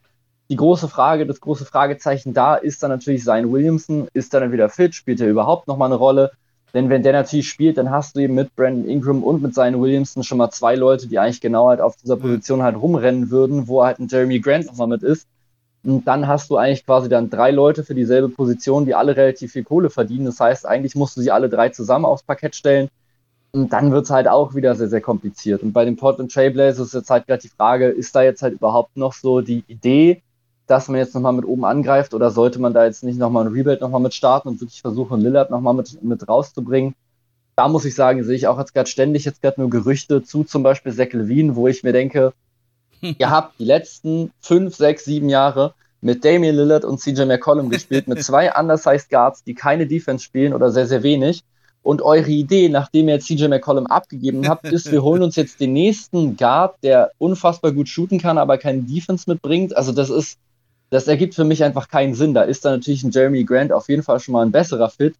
[0.49, 4.07] Die große Frage, das große Fragezeichen da ist dann natürlich sein Williamson.
[4.13, 4.95] Ist er dann wieder fit?
[4.95, 6.31] Spielt er überhaupt nochmal eine Rolle?
[6.73, 9.81] Denn wenn der natürlich spielt, dann hast du eben mit Brandon Ingram und mit seinen
[9.81, 13.67] Williamson schon mal zwei Leute, die eigentlich genau halt auf dieser Position halt rumrennen würden,
[13.67, 15.27] wo halt ein Jeremy Grant nochmal mit ist.
[15.83, 19.53] Und dann hast du eigentlich quasi dann drei Leute für dieselbe Position, die alle relativ
[19.53, 20.25] viel Kohle verdienen.
[20.25, 22.89] Das heißt, eigentlich musst du sie alle drei zusammen aufs Parkett stellen.
[23.51, 25.63] Und dann wird es halt auch wieder sehr, sehr kompliziert.
[25.63, 28.53] Und bei den Portland Trailblazers ist jetzt halt gerade die Frage, ist da jetzt halt
[28.53, 30.21] überhaupt noch so die Idee,
[30.69, 33.53] dass man jetzt nochmal mit oben angreift oder sollte man da jetzt nicht nochmal ein
[33.53, 36.93] Rebuild nochmal mit starten und wirklich versuchen, Lillard nochmal mit, mit rauszubringen?
[37.55, 40.43] Da muss ich sagen, sehe ich auch jetzt gerade ständig jetzt gerade nur Gerüchte zu
[40.43, 42.33] zum Beispiel Zach Levine, wo ich mir denke,
[43.01, 48.07] ihr habt die letzten fünf, sechs, sieben Jahre mit Damian Lillard und CJ McCollum gespielt,
[48.07, 51.41] mit zwei undersized Guards, die keine Defense spielen oder sehr, sehr wenig.
[51.81, 55.73] Und eure Idee, nachdem ihr CJ McCollum abgegeben habt, ist, wir holen uns jetzt den
[55.73, 59.75] nächsten Guard, der unfassbar gut shooten kann, aber keine Defense mitbringt.
[59.75, 60.37] Also das ist,
[60.89, 62.33] das ergibt für mich einfach keinen Sinn.
[62.33, 65.15] Da ist dann natürlich ein Jeremy Grant auf jeden Fall schon mal ein besserer Fit.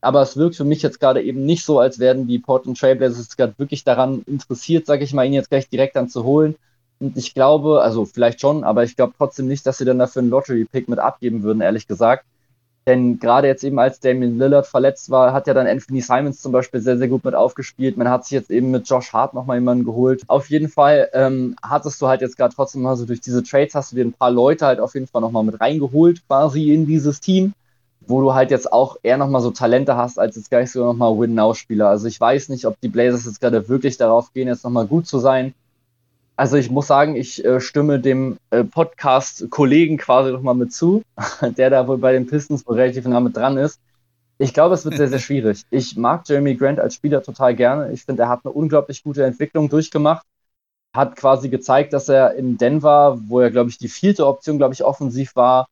[0.00, 3.36] Aber es wirkt für mich jetzt gerade eben nicht so, als wären die Portland Trailblazers
[3.36, 6.56] gerade wirklich daran interessiert, sage ich mal, ihn jetzt gleich direkt dann zu holen.
[7.00, 10.20] Und ich glaube, also vielleicht schon, aber ich glaube trotzdem nicht, dass sie dann dafür
[10.20, 12.26] einen Lottery-Pick mit abgeben würden, ehrlich gesagt.
[12.86, 16.52] Denn gerade jetzt eben als Damian Lillard verletzt war, hat ja dann Anthony Simons zum
[16.52, 17.96] Beispiel sehr, sehr gut mit aufgespielt.
[17.96, 20.22] Man hat sich jetzt eben mit Josh Hart nochmal jemanden geholt.
[20.26, 23.74] Auf jeden Fall ähm, hattest du halt jetzt gerade trotzdem mal so durch diese Trades
[23.74, 26.86] hast du dir ein paar Leute halt auf jeden Fall nochmal mit reingeholt, quasi in
[26.86, 27.54] dieses Team,
[28.06, 31.18] wo du halt jetzt auch eher nochmal so Talente hast, als jetzt gleich so nochmal
[31.18, 31.88] Win-Now-Spieler.
[31.88, 35.06] Also ich weiß nicht, ob die Blazers jetzt gerade wirklich darauf gehen, jetzt nochmal gut
[35.06, 35.54] zu sein
[36.36, 41.02] also ich muss sagen, ich äh, stimme dem äh, Podcast-Kollegen quasi noch mal mit zu,
[41.42, 43.80] der da wohl bei den Pistons wohl relativ nah mit dran ist.
[44.38, 45.62] Ich glaube, es wird sehr, sehr schwierig.
[45.70, 47.92] Ich mag Jeremy Grant als Spieler total gerne.
[47.92, 50.26] Ich finde, er hat eine unglaublich gute Entwicklung durchgemacht.
[50.94, 54.74] Hat quasi gezeigt, dass er in Denver, wo er, glaube ich, die vierte Option, glaube
[54.74, 55.66] ich, offensiv war,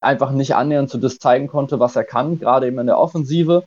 [0.00, 3.64] einfach nicht annähernd zu das zeigen konnte, was er kann, gerade eben in der Offensive.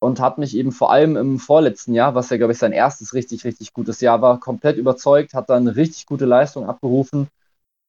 [0.00, 3.14] Und hat mich eben vor allem im vorletzten Jahr, was ja, glaube ich, sein erstes
[3.14, 7.28] richtig, richtig gutes Jahr war, komplett überzeugt, hat da eine richtig gute Leistung abgerufen,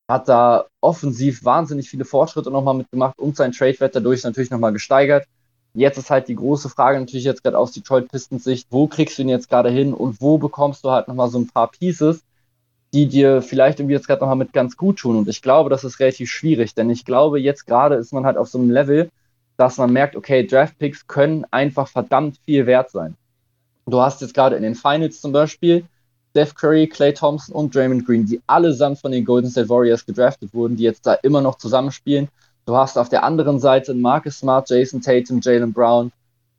[0.10, 5.26] hat da offensiv wahnsinnig viele Fortschritte nochmal mitgemacht und sein Trade-Wert dadurch natürlich nochmal gesteigert.
[5.74, 9.18] Jetzt ist halt die große Frage natürlich jetzt gerade aus Detroit Pistons Sicht, wo kriegst
[9.18, 12.24] du ihn jetzt gerade hin und wo bekommst du halt nochmal so ein paar Pieces,
[12.94, 15.16] die dir vielleicht irgendwie jetzt gerade nochmal mit ganz gut tun.
[15.16, 18.36] Und ich glaube, das ist relativ schwierig, denn ich glaube, jetzt gerade ist man halt
[18.36, 19.10] auf so einem Level,
[19.62, 23.16] dass man merkt, okay, Draftpicks können einfach verdammt viel wert sein.
[23.86, 25.86] Du hast jetzt gerade in den Finals zum Beispiel
[26.32, 30.52] Steph Curry, Clay Thompson und Draymond Green, die allesamt von den Golden State Warriors gedraftet
[30.56, 32.28] wurden, die jetzt da immer noch zusammenspielen.
[32.66, 36.12] Du hast auf der anderen Seite Marcus Smart, Jason Tatum, Jalen Brown,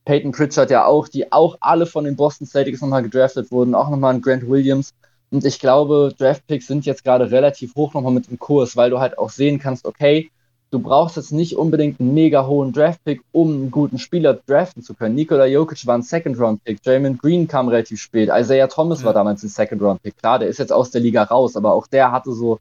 [0.05, 3.90] Peyton Pritchard ja auch, die auch alle von den Boston Celtics nochmal gedraftet wurden, auch
[3.90, 4.94] nochmal ein Grant Williams.
[5.32, 9.00] Und ich glaube, Draftpicks sind jetzt gerade relativ hoch nochmal mit dem Kurs, weil du
[9.00, 10.30] halt auch sehen kannst, okay,
[10.73, 14.95] du brauchst jetzt nicht unbedingt einen mega hohen Draftpick, um einen guten Spieler draften zu
[14.95, 15.14] können.
[15.14, 19.07] Nikola Jokic war ein Second-Round-Pick, Draymond Green kam relativ spät, Isaiah Thomas ja.
[19.07, 20.16] war damals ein Second-Round-Pick.
[20.16, 22.59] Klar, der ist jetzt aus der Liga raus, aber auch der hatte so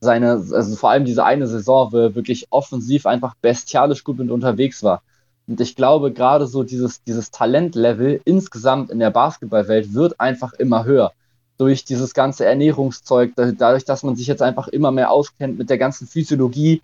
[0.00, 4.30] seine, also vor allem diese eine Saison, wo er wirklich offensiv einfach bestialisch gut mit
[4.30, 5.02] unterwegs war.
[5.48, 10.84] Und ich glaube, gerade so dieses, dieses Talentlevel insgesamt in der Basketballwelt wird einfach immer
[10.84, 11.12] höher.
[11.56, 15.78] Durch dieses ganze Ernährungszeug, dadurch, dass man sich jetzt einfach immer mehr auskennt mit der
[15.78, 16.82] ganzen Physiologie,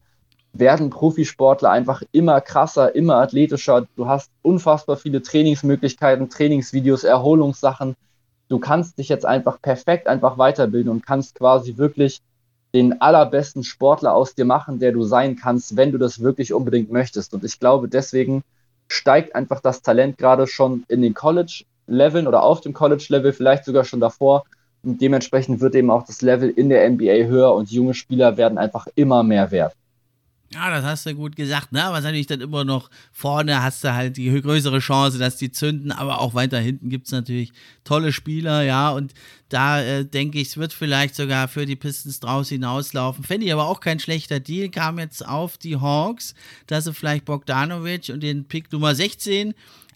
[0.55, 3.87] werden Profisportler einfach immer krasser, immer athletischer.
[3.97, 7.97] Du hast unfassbar viele Trainingsmöglichkeiten, Trainingsvideos, Erholungssachen.
[8.49, 12.21] Du kannst dich jetzt einfach perfekt einfach weiterbilden und kannst quasi wirklich
[12.73, 16.91] den allerbesten Sportler aus dir machen, der du sein kannst, wenn du das wirklich unbedingt
[16.91, 17.35] möchtest.
[17.35, 18.43] Und ich glaube, deswegen
[18.89, 23.85] steigt einfach das Talent gerade schon in den College-Leveln oder auf dem College-Level, vielleicht sogar
[23.85, 24.45] schon davor.
[24.85, 28.59] Und dementsprechend wird eben auch das Level in der NBA höher und junge Spieler werden
[28.59, 29.75] einfach immer mehr wert.
[30.55, 31.83] Ja, das hast du gut gesagt, ne?
[31.83, 35.91] Aber natürlich dann immer noch vorne hast du halt die größere Chance, dass die zünden,
[35.91, 37.53] aber auch weiter hinten gibt es natürlich
[37.83, 38.91] tolle Spieler, ja.
[38.91, 39.15] Und
[39.49, 43.25] da äh, denke ich, es wird vielleicht sogar für die Pistons draus hinauslaufen.
[43.25, 44.69] Fände ich aber auch kein schlechter Deal.
[44.69, 46.37] Kam jetzt auf die Hawks,
[46.69, 49.55] dass sie vielleicht Bogdanovic und den Pick Nummer 16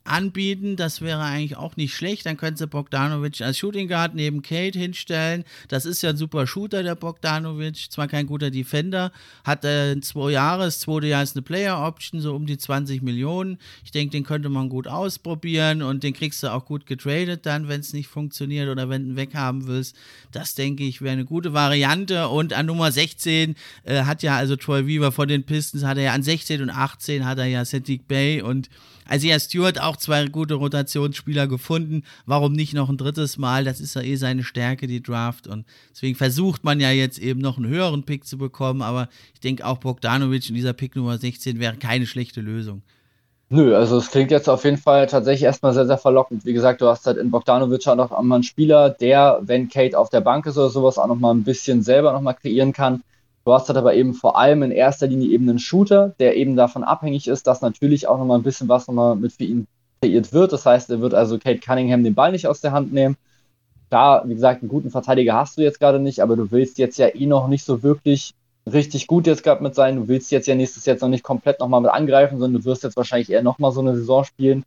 [0.09, 0.77] anbieten.
[0.77, 2.27] Das wäre eigentlich auch nicht schlecht.
[2.27, 5.45] Dann könnte Bogdanovic als Shooting Guard neben Kate hinstellen.
[5.69, 7.91] Das ist ja ein super Shooter, der Bogdanovic.
[7.91, 9.13] Zwar kein guter Defender,
[9.45, 13.03] hat äh, zwei Jahre, das zweite Jahr ist eine Player Option, so um die 20
[13.03, 13.59] Millionen.
[13.85, 17.69] Ich denke, den könnte man gut ausprobieren und den kriegst du auch gut getradet dann,
[17.69, 19.97] wenn es nicht funktioniert oder wenn du ihn weghaben willst.
[20.33, 22.29] Das denke ich wäre eine gute Variante.
[22.29, 23.55] Und an Nummer 16
[23.85, 26.71] äh, hat ja also Troy Weaver von den Pistons, hat er ja an 16 und
[26.71, 28.69] 18 hat er ja Cedric Bay und
[29.11, 32.03] Isaiah Stewart auch zwei gute Rotationsspieler gefunden.
[32.27, 33.65] Warum nicht noch ein drittes Mal?
[33.65, 35.47] Das ist ja eh seine Stärke, die Draft.
[35.47, 38.83] Und deswegen versucht man ja jetzt eben noch einen höheren Pick zu bekommen.
[38.83, 42.83] Aber ich denke auch Bogdanovic in dieser Pick Nummer 16 wäre keine schlechte Lösung.
[43.51, 46.45] Nö, also es klingt jetzt auf jeden Fall tatsächlich erstmal sehr, sehr verlockend.
[46.45, 49.99] Wie gesagt, du hast halt in Bogdanovic auch noch einmal einen Spieler, der, wenn Kate
[49.99, 52.75] auf der Bank ist oder sowas, auch noch mal ein bisschen selber noch mal kreieren
[52.75, 53.03] kann.
[53.45, 56.57] Du hast halt aber eben vor allem in erster Linie eben einen Shooter, der eben
[56.57, 59.67] davon abhängig ist, dass natürlich auch nochmal ein bisschen was nochmal mit für ihn
[60.01, 60.53] kreiert wird.
[60.53, 63.17] Das heißt, er wird also Kate Cunningham den Ball nicht aus der Hand nehmen.
[63.89, 66.99] Klar, wie gesagt, einen guten Verteidiger hast du jetzt gerade nicht, aber du willst jetzt
[66.99, 68.35] ja eh noch nicht so wirklich
[68.71, 69.97] richtig gut jetzt gerade mit sein.
[69.97, 72.85] Du willst jetzt ja nächstes Jahr noch nicht komplett nochmal mit angreifen, sondern du wirst
[72.85, 74.65] jetzt wahrscheinlich eher nochmal so eine Saison spielen,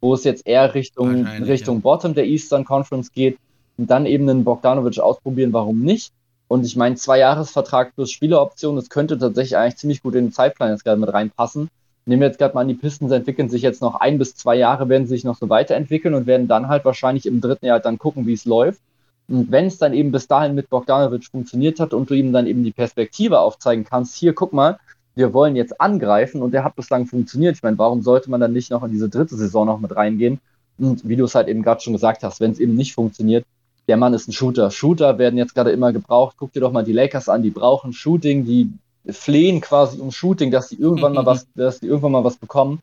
[0.00, 1.80] wo es jetzt eher Richtung, Richtung ja.
[1.82, 3.38] Bottom der Eastern Conference geht
[3.76, 6.12] und dann eben einen Bogdanovic ausprobieren, warum nicht?
[6.50, 10.32] Und ich meine, zwei Jahresvertrag plus Spieleroption, das könnte tatsächlich eigentlich ziemlich gut in den
[10.32, 11.68] Zeitplan jetzt gerade mit reinpassen.
[12.06, 14.56] Nehmen wir jetzt gerade mal an, die Pistons entwickeln sich jetzt noch ein bis zwei
[14.56, 17.98] Jahre, werden sich noch so weiterentwickeln und werden dann halt wahrscheinlich im dritten Jahr dann
[17.98, 18.80] gucken, wie es läuft.
[19.28, 22.48] Und wenn es dann eben bis dahin mit Bogdanovic funktioniert hat und du ihm dann
[22.48, 24.80] eben die Perspektive aufzeigen kannst, hier, guck mal,
[25.14, 27.54] wir wollen jetzt angreifen und der hat bislang funktioniert.
[27.54, 30.40] Ich meine, warum sollte man dann nicht noch in diese dritte Saison noch mit reingehen?
[30.78, 33.44] Und wie du es halt eben gerade schon gesagt hast, wenn es eben nicht funktioniert,
[33.90, 34.70] der Mann ist ein Shooter.
[34.70, 36.36] Shooter werden jetzt gerade immer gebraucht.
[36.38, 38.70] Guck dir doch mal die Lakers an, die brauchen Shooting, die
[39.08, 42.78] flehen quasi um Shooting, dass sie irgendwann mal was, dass sie irgendwann mal was bekommen.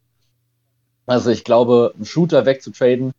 [1.05, 3.14] Also ich glaube, einen Shooter wegzutraden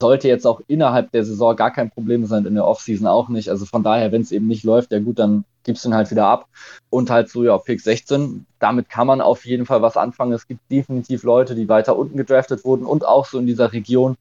[0.00, 3.50] sollte jetzt auch innerhalb der Saison gar kein Problem sein, in der Offseason auch nicht.
[3.50, 6.10] Also von daher, wenn es eben nicht läuft, ja gut, dann gibst du ihn halt
[6.10, 6.48] wieder ab.
[6.88, 10.32] Und halt so, ja, Pick 16, damit kann man auf jeden Fall was anfangen.
[10.32, 14.16] Es gibt definitiv Leute, die weiter unten gedraftet wurden und auch so in dieser Region,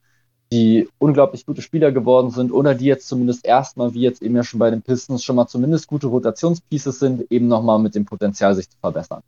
[0.53, 4.43] die unglaublich gute Spieler geworden sind oder die jetzt zumindest erstmal, wie jetzt eben ja
[4.43, 8.53] schon bei den Pistons, schon mal zumindest gute Rotationspieces sind, eben nochmal mit dem Potenzial,
[8.53, 9.23] sich zu verbessern.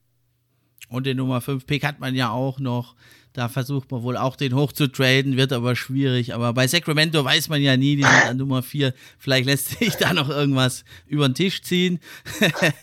[0.88, 2.94] Und den Nummer 5 Pick hat man ja auch noch
[3.36, 6.34] Da versucht man wohl auch den hoch zu traden, wird aber schwierig.
[6.34, 8.94] Aber bei Sacramento weiß man ja nie, die sind an Nummer 4.
[9.20, 12.00] Vielleicht lässt sich da noch irgendwas über den Tisch ziehen.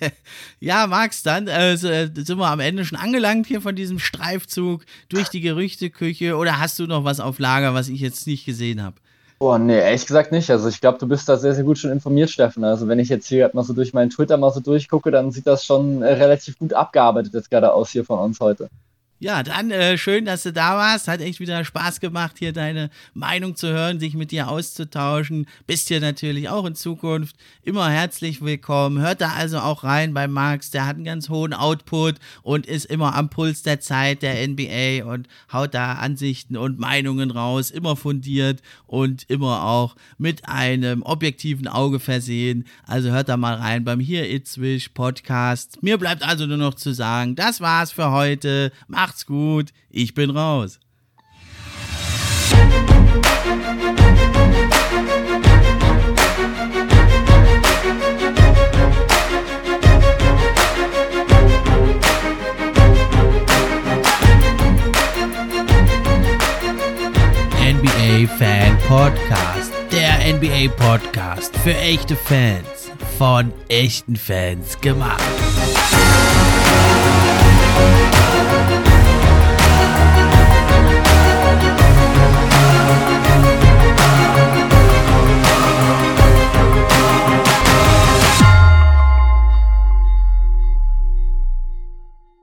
[0.60, 5.30] ja, Max, dann äh, sind wir am Ende schon angelangt hier von diesem Streifzug durch
[5.30, 6.36] die Gerüchteküche.
[6.36, 8.96] Oder hast du noch was auf Lager, was ich jetzt nicht gesehen habe?
[9.38, 10.50] Boah, nee, ehrlich gesagt nicht.
[10.50, 12.62] Also ich glaube, du bist da sehr, sehr gut schon informiert, Steffen.
[12.62, 15.46] Also wenn ich jetzt hier mal so durch meinen Twitter mal so durchgucke, dann sieht
[15.46, 18.68] das schon äh, relativ gut abgearbeitet jetzt gerade aus hier von uns heute.
[19.22, 21.06] Ja, dann äh, schön, dass du da warst.
[21.06, 25.46] Hat echt wieder Spaß gemacht, hier deine Meinung zu hören, sich mit dir auszutauschen.
[25.64, 28.98] Bist hier natürlich auch in Zukunft immer herzlich willkommen.
[28.98, 30.72] Hört da also auch rein bei Max.
[30.72, 35.04] Der hat einen ganz hohen Output und ist immer am Puls der Zeit der NBA
[35.04, 37.70] und haut da Ansichten und Meinungen raus.
[37.70, 42.64] Immer fundiert und immer auch mit einem objektiven Auge versehen.
[42.88, 45.80] Also hört da mal rein beim Here It's Wish Podcast.
[45.80, 48.72] Mir bleibt also nur noch zu sagen, das war's für heute.
[48.88, 50.80] Macht Macht's gut, ich bin raus.
[67.60, 69.72] NBA Fan Podcast.
[69.92, 72.90] Der NBA Podcast für echte Fans.
[73.18, 75.20] Von echten Fans gemacht.